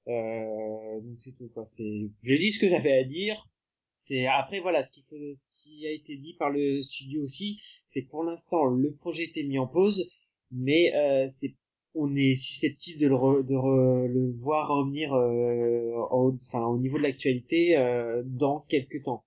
[0.07, 1.65] Euh, donc c'est tout quoi.
[1.65, 3.47] C'est, j'ai dit ce que j'avais à dire.
[3.95, 8.03] C'est après voilà ce qui, ce qui a été dit par le studio aussi, c'est
[8.03, 10.09] que pour l'instant le projet était mis en pause,
[10.51, 11.55] mais euh, c'est
[11.95, 16.77] on est susceptible de le, re- de re- le voir revenir euh, au, enfin, au
[16.77, 19.23] niveau de l'actualité euh, dans quelques temps.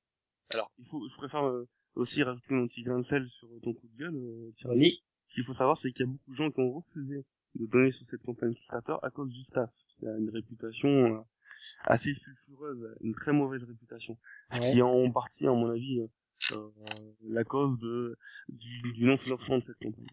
[0.55, 3.73] Alors, il faut, je préfère euh, aussi rajouter mon petit grain de sel sur ton
[3.73, 4.17] coup de gueule.
[4.17, 5.03] Euh, Thierry.
[5.27, 7.25] Ce qu'il faut savoir, c'est qu'il y a beaucoup de gens qui ont refusé
[7.55, 9.71] de donner sur cette campagne Kickstarter à cause du staff.
[9.99, 11.21] C'est une réputation euh,
[11.85, 14.19] assez sulfureuse, une très mauvaise réputation,
[14.53, 16.07] ce qui est en partie, à mon avis, euh,
[16.53, 20.07] euh, la cause de du, du non-financement de cette campagne.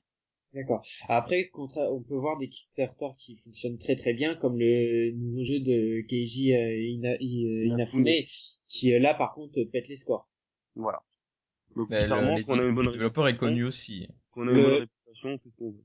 [0.53, 0.83] D'accord.
[1.07, 5.59] Après, on peut voir des Kickstarter qui fonctionnent très très bien, comme le nouveau jeu
[5.59, 8.07] de Keiji euh, euh, Inafune.
[8.07, 8.07] Inafune,
[8.67, 10.28] qui euh, là par contre pète les scores.
[10.79, 11.01] Voilà.
[11.75, 14.07] Donc, Mais le, qu'on a une bonne le développeur est connu aussi.
[14.31, 15.83] qu'on a une Le- bonne réputation, c'est ce qu'on veut.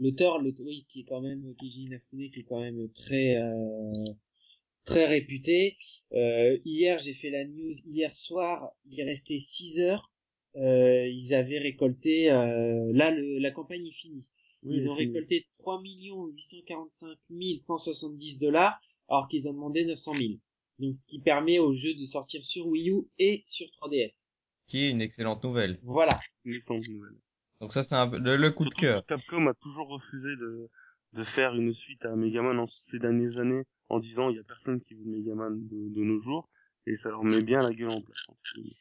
[0.00, 3.92] L'auteur, le, oui, qui est quand même Keiji Inafune, qui est quand même très euh,
[4.84, 5.76] très réputé.
[6.12, 8.72] Euh, hier, j'ai fait la news hier soir.
[8.90, 10.10] Il restait 6 heures.
[10.56, 12.30] Euh, ils avaient récolté.
[12.32, 14.32] euh, là, le, la campagne est finie.
[14.64, 17.16] Oui, ils ont récolté 3 845
[17.60, 20.32] 170 dollars, alors qu'ils ont demandé 900 000.
[20.82, 24.26] Donc, ce qui permet au jeu de sortir sur Wii U et sur 3DS.
[24.66, 25.78] Qui est une excellente nouvelle.
[25.82, 26.20] Voilà.
[26.44, 27.16] une excellente nouvelle.
[27.60, 29.06] Donc ça c'est un peu le, le coup de cœur.
[29.06, 30.68] Capcom a toujours refusé de,
[31.12, 34.42] de faire une suite à Megaman en ces dernières années en disant il y a
[34.42, 36.48] personne qui veut de Megaman de, de nos jours
[36.88, 38.26] et ça leur met bien la gueule en place.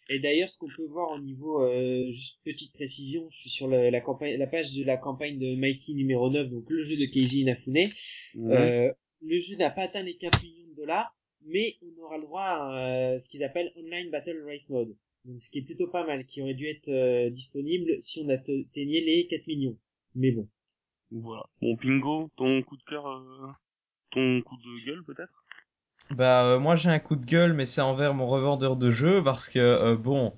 [0.10, 3.68] Et d'ailleurs, ce qu'on peut voir au niveau, euh, juste petite précision, je suis sur
[3.68, 6.98] la, la campagne, la page de la campagne de Mighty numéro 9, donc le jeu
[6.98, 7.92] de Keiji Inafune.
[8.38, 8.92] Euh,
[9.22, 11.16] le jeu n'a pas atteint les 4 millions de dollars,
[11.46, 14.96] mais on aura le droit à euh, ce qu'ils appellent Online Battle Race Mode.
[15.26, 18.30] Donc ce qui est plutôt pas mal, qui aurait dû être euh, disponible si on
[18.30, 19.78] atteignait les 4 millions.
[20.16, 20.48] Mais bon.
[21.12, 21.44] Voilà.
[21.62, 23.52] Bon, Pingo, ton coup de cœur, euh,
[24.12, 25.44] ton coup de gueule peut-être?
[26.12, 29.24] Bah euh, moi j'ai un coup de gueule mais c'est envers mon revendeur de jeux
[29.24, 30.34] parce que euh, bon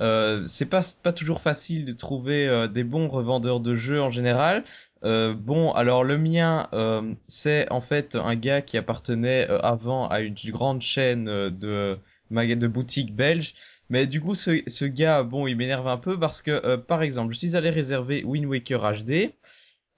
[0.00, 4.10] euh, c'est pas pas toujours facile de trouver euh, des bons revendeurs de jeux en
[4.10, 4.64] général.
[5.04, 10.08] Euh, bon alors le mien euh, c'est en fait un gars qui appartenait euh, avant
[10.08, 11.98] à une grande chaîne euh, de
[12.30, 13.54] de boutiques belges.
[13.90, 17.02] Mais du coup ce, ce gars bon il m'énerve un peu parce que euh, par
[17.02, 19.34] exemple je suis allé réserver Wind Waker HD.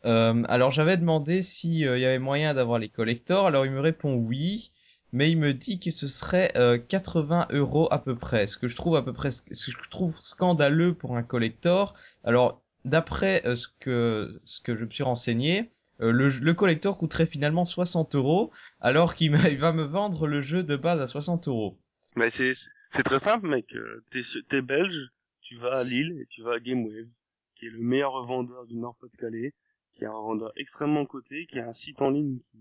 [0.05, 3.46] Alors j'avais demandé s'il y avait moyen d'avoir les collectors.
[3.46, 4.72] Alors il me répond oui
[5.12, 8.68] mais il me dit que ce serait euh, 80 euros à peu près, ce que
[8.68, 11.94] je trouve à peu près, ce que je trouve scandaleux pour un collector.
[12.24, 15.70] Alors, d'après euh, ce que ce que je me suis renseigné,
[16.01, 18.51] euh, le, le collector coûterait finalement 60 euros,
[18.81, 21.78] alors qu'il m'a- il va me vendre le jeu de base à 60 euros.
[22.16, 22.53] Mais c'est
[22.91, 23.74] c'est très simple, mec.
[23.74, 25.11] Euh, T'es t'es belge,
[25.43, 27.09] tu vas à Lille et tu vas à GameWave,
[27.55, 29.55] qui est le meilleur revendeur du Nord-Pas-de-Calais,
[29.93, 32.59] qui est un revendeur extrêmement coté, qui a un site en ligne qui,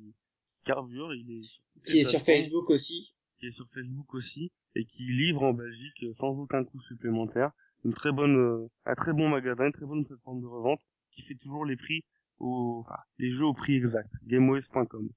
[0.49, 1.13] qui carbure.
[1.15, 2.21] Il est sur toutes Qui est sur.
[2.21, 3.13] Facebook aussi.
[3.39, 7.51] qui est sur Facebook aussi et qui livre en Belgique sans aucun coût supplémentaire.
[7.85, 11.21] Une très bonne, euh, un très bon magasin, une très bonne plateforme de revente qui
[11.21, 12.03] fait toujours les prix
[12.39, 14.11] au, enfin, les jeux au prix exact.
[14.27, 15.09] GameWave.com.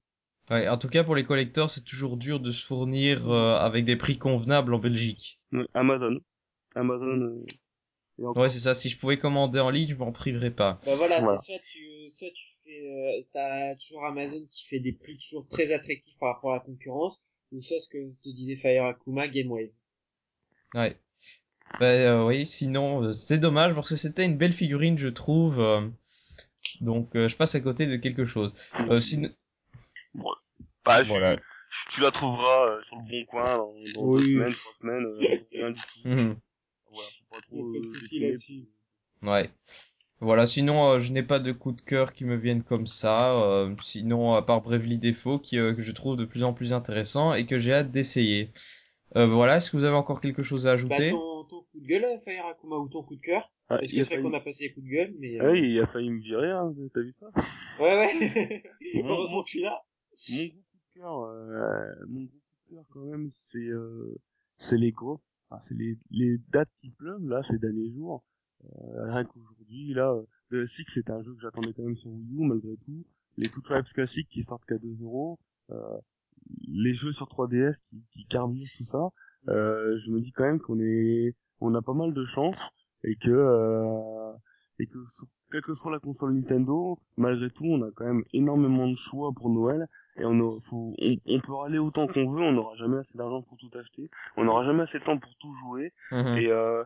[0.49, 3.85] Ouais, en tout cas pour les collectors, c'est toujours dur de se fournir euh, avec
[3.85, 5.39] des prix convenables en Belgique.
[5.73, 6.19] Amazon.
[6.75, 7.05] Amazon.
[7.21, 7.45] euh,
[8.19, 8.43] et encore.
[8.43, 8.75] Ouais, c'est ça.
[8.75, 10.79] Si je pouvais commander en ligne, je m'en priverais pas.
[10.85, 11.37] Bah voilà, Voilà.
[11.39, 15.47] c'est soit tu, soit tu fais, euh, t'as toujours Amazon qui fait des prix toujours
[15.47, 17.17] très attractifs par rapport à la concurrence,
[17.51, 19.69] ou soit ce que te disait Fire Akuma, GameWave.
[20.73, 20.97] Ouais.
[21.79, 25.59] Bah euh, oui, sinon euh, c'est dommage parce que c'était une belle figurine, je trouve.
[25.59, 25.87] euh,
[26.81, 28.53] donc euh, je passe à côté de quelque chose.
[28.89, 29.29] Euh, sinon-
[30.85, 31.35] Bah, je- Voilà.
[31.35, 34.33] je- tu la trouveras euh, sur le bon coin dans, dans deux Oui.
[34.33, 36.07] semaines, trois semaines, euh, rien du tout.
[36.09, 36.35] Mhm.
[36.91, 37.65] Voilà, faut pas trop.
[37.65, 38.35] euh, déconner.
[39.23, 39.49] Ouais.
[40.19, 43.33] Voilà, sinon euh, je n'ai pas de coup de cœur qui me viennent comme ça.
[43.41, 46.71] euh, sinon, à part Bravely Default, qui, euh, que je trouve de plus en plus
[46.71, 48.51] intéressant et que j'ai hâte d'essayer.
[49.15, 51.32] Euh, voilà, est-ce que vous avez encore quelque chose à Bah ajouter ton
[51.73, 54.15] coup de gueule, Fire Akuma, ou ton coup de cœur, Ah, parce que c'est vrai
[54.15, 55.37] failli- qu'on a passé les coups de gueule, mais...
[55.39, 57.27] Ah euh, oui, il a failli me virer, hein, t'as vu ça?
[57.79, 58.63] Ouais, ouais.
[59.03, 59.81] Heureusement que je suis là.
[60.29, 64.15] Mon gros coup de cœur, euh, mon gros coup de cœur quand même, c'est euh,
[64.57, 68.23] c'est les grosses, enfin, c'est les, les dates qui pleuvent là ces derniers jours.
[68.63, 72.11] Euh, rien qu'aujourd'hui, là, euh, The Six c'est un jeu que j'attendais quand même sur
[72.11, 73.05] Wii U malgré tout.
[73.37, 75.39] Les Two Tribes classiques qui sortent qu'à 2 euros.
[75.71, 75.97] Euh,
[76.67, 79.09] les jeux sur 3DS qui, qui carburent tout ça.
[79.49, 81.33] Euh, je me dis quand même qu'on est,
[81.65, 82.69] on a pas mal de chance
[83.03, 84.33] et que euh,
[84.79, 84.99] et que
[85.51, 89.31] quelle que soit la console Nintendo, malgré tout, on a quand même énormément de choix
[89.35, 89.87] pour Noël
[90.17, 93.17] et on, a- faut, on, on peut râler autant qu'on veut, on n'aura jamais assez
[93.17, 96.37] d'argent pour tout acheter, on n'aura jamais assez de temps pour tout jouer Mhm.
[96.37, 96.83] et euh,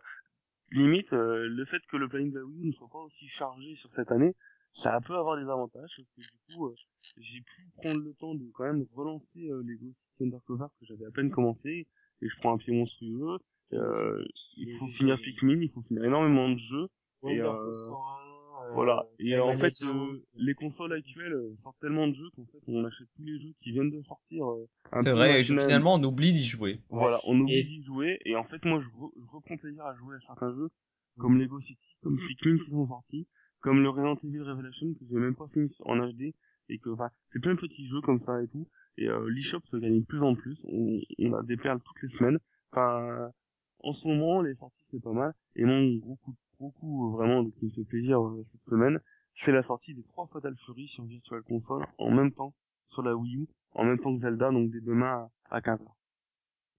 [0.71, 3.27] limite euh, le fait que le planning de la Wii U ne soit pas aussi
[3.27, 4.35] chargé sur cette année,
[4.73, 6.75] ça peut avoir des avantages parce que du coup euh,
[7.17, 11.05] j'ai pu prendre le temps de quand même relancer euh, les Ghost Undercover que j'avais
[11.05, 11.87] à peine commencé
[12.21, 13.37] et je prends un pied monstrueux.
[13.73, 14.23] Euh,
[14.57, 16.87] il faut finir Pikmin, il faut finir énormément de jeux
[17.27, 19.05] et, euh, 101, euh, voilà.
[19.19, 23.07] Et en fait, euh, les consoles actuelles sortent tellement de jeux qu'en fait, on achète
[23.15, 24.45] tous les jeux qui viennent de sortir.
[24.49, 26.79] euh, un C'est vrai, et finalement on oublie d'y jouer.
[26.89, 28.19] Voilà, on oublie Et- d'y jouer.
[28.25, 30.69] Et en fait, moi, je, re- je reprends plaisir à jouer à certains jeux,
[31.17, 33.27] comme Lego City, comme Pikmin qui sont sortis,
[33.59, 36.33] comme le Resident Evil Revelation que j'ai même pas fini en HD,
[36.69, 38.67] et que, enfin, c'est plein de petits jeux comme ça et tout.
[38.97, 40.65] Et euh, l'eShop se gagne de plus en plus.
[40.69, 42.39] On, on a des perles toutes les semaines.
[42.71, 43.31] Enfin,
[43.79, 45.33] en ce moment, les sorties c'est pas mal.
[45.55, 48.99] Et mon gros coup, gros coup euh, vraiment qui me fait plaisir euh, cette semaine,
[49.35, 52.53] c'est la sortie des trois Fatal Fury sur Virtual Console en même temps
[52.87, 55.87] sur la Wii U, en même temps que Zelda, donc dès demain à 15h.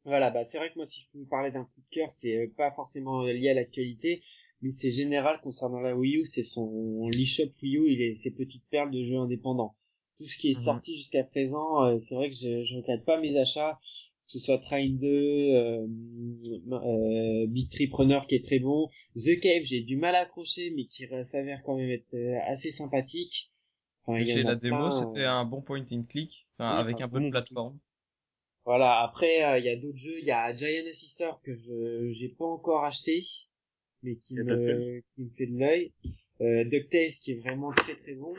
[0.05, 2.11] Voilà, bah c'est vrai que moi si je peux vous parler d'un coup de cœur,
[2.11, 4.23] c'est euh, pas forcément lié à l'actualité,
[4.63, 8.31] mais c'est général concernant la Wii U, c'est son l'eShop Wii U, il est ses
[8.31, 9.77] petites perles de jeux indépendants.
[10.19, 10.65] Tout ce qui est Mhm.
[10.65, 13.79] sorti jusqu'à présent, c'est vrai que je, je regrette pas mes achats,
[14.29, 15.87] ce soit Train 2, euh,
[16.73, 20.71] euh, Beat Trip Runner qui est très bon, The Cave j'ai du mal à accrocher,
[20.77, 23.51] mais qui euh, s'avère quand même être euh, assez sympathique.
[24.05, 27.05] Enfin, la démo plein, c'était euh, un bon point and click, enfin, Oui, avec un
[27.05, 27.79] un peu de bon plateforme.
[28.65, 32.11] Voilà, après euh, il y a d'autres jeux, il y a Giant Sister que je
[32.13, 33.23] j'ai pas encore acheté
[34.03, 35.93] mais qui me qui me fait de l'œil.
[36.41, 38.35] Euh, DuckTales qui est vraiment très très bon.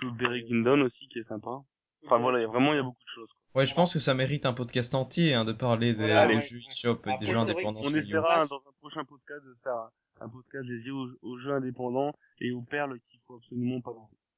[0.00, 1.62] Blueberry Kingdom aussi qui est sympa.
[2.04, 3.30] Enfin voilà, il y a vraiment il y a beaucoup de choses.
[3.32, 3.45] quoi.
[3.56, 6.34] Ouais, je pense que ça mérite un podcast entier hein, de parler des, Voilà, des
[6.34, 7.80] ouais, jeux Après, des jeux indépendants.
[7.82, 8.48] On essaiera dommage.
[8.50, 9.88] dans un prochain podcast de faire
[10.20, 13.92] un, podcast dédié aux, aux jeux indépendants et aux perles qu'il faut absolument pas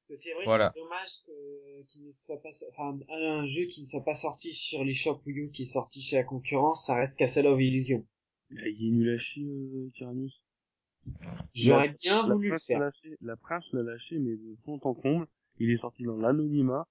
[0.09, 0.71] que C'est vrai Voilà.
[0.73, 4.15] c'est dommage que qu'il ne soit pas enfin un, un jeu qui ne soit pas
[4.15, 7.61] sorti sur l'eShop Wii U qui est sorti chez la concurrence, ça reste Castle of
[7.61, 8.07] Illusion.
[8.51, 10.41] Il est nul à chier, euh, Tyrannus.
[11.55, 12.79] J'aurais bien La voulu le faire.
[12.79, 15.27] lâché, la prince l'a lâché, mais de fond en comble.
[15.59, 16.87] Il est sorti dans l'anonymat.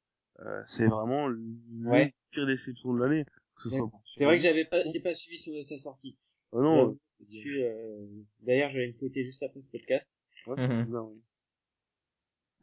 [0.45, 1.39] Euh, c'est vraiment le
[1.85, 2.13] Ouais.
[2.31, 3.25] pire déception de l'année.
[3.63, 6.15] Ce C'est vrai que j'avais pas j'ai pas suivi sa sortie.
[6.53, 8.07] Ah non, euh,
[8.41, 10.07] D'ailleurs, je vais le côté juste après ce podcast.
[10.45, 10.85] ouais, Mhm.
[10.85, 11.21] bizarre, oui.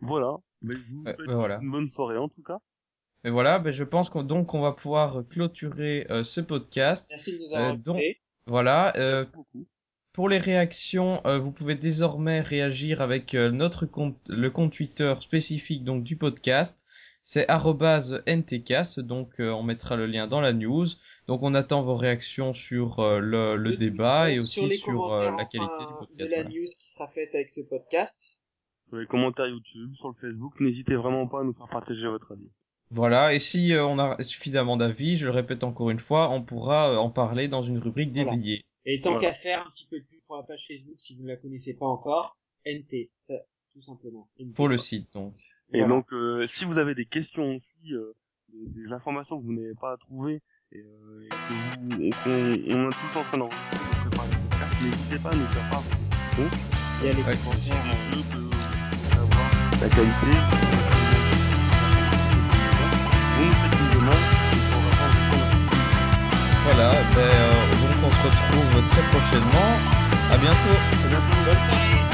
[0.01, 0.37] Voilà.
[0.62, 1.59] Mais je vous Ouais, souhaite ben voilà.
[1.61, 2.59] une bonne soirée en tout cas.
[3.25, 7.09] Et voilà, ben je pense qu'on donc on va pouvoir clôturer euh, ce podcast.
[7.11, 8.03] Merci de nous avoir Euh, donc-.
[8.47, 8.93] Voilà.
[8.95, 9.66] Merci euh, beaucoup.
[10.12, 15.12] Pour les réactions, euh, vous pouvez désormais réagir avec euh, notre compte, le compte Twitter
[15.20, 16.87] spécifique donc du podcast.
[17.27, 20.85] C'est arrobase @ntcast, donc euh, on mettra le lien dans la news.
[21.27, 25.31] Donc on attend vos réactions sur euh, le, le Le débat et aussi sur euh,
[25.35, 26.18] la qualité enfin, du podcast.
[26.20, 26.49] de la voilà.
[26.51, 28.14] news qui sera faite avec ce podcast.
[28.89, 32.33] Sur les commentaires YouTube, sur le Facebook, n'hésitez vraiment pas à nous faire partager votre
[32.33, 32.51] avis.
[32.91, 36.43] Voilà, et si euh, on a suffisamment d'avis, je le répète encore une fois, on
[36.43, 38.33] pourra euh, en parler dans une rubrique Voilà.
[38.33, 38.62] dédiée.
[38.85, 39.29] Et tant Voilà.
[39.31, 41.37] qu'à faire un petit peu de pub pour la page Facebook, si vous ne la
[41.37, 43.33] connaissez pas encore, NT, ça,
[43.72, 44.29] tout simplement.
[44.39, 44.53] NT.
[44.55, 45.35] Pour le site, donc.
[45.73, 45.95] Et Voilà.
[45.95, 48.12] donc, euh, si vous avez des questions aussi, euh,
[48.53, 50.43] des, des informations que vous n'avez pas trouvées,
[50.73, 53.85] et, euh, et que vous, et qu'on on est tout le temps en train d'enregistrer,
[53.87, 56.53] de préparer le podcast, n'hésitez pas à nous faire part de vos questions.
[57.01, 57.37] Y a les Ouais.
[57.37, 57.83] Commentaires.
[57.85, 58.51] des euh, jeux que vous
[58.91, 60.47] voulez savoir la qualité,
[63.35, 65.49] vous nous faites une demande, et on va pas répondre.
[66.62, 69.83] Voilà, ben, euh, donc on se retrouve très prochainement.
[70.31, 70.85] À bientôt.
[71.05, 71.45] À bientôt.
[71.45, 72.14] Bonne soirée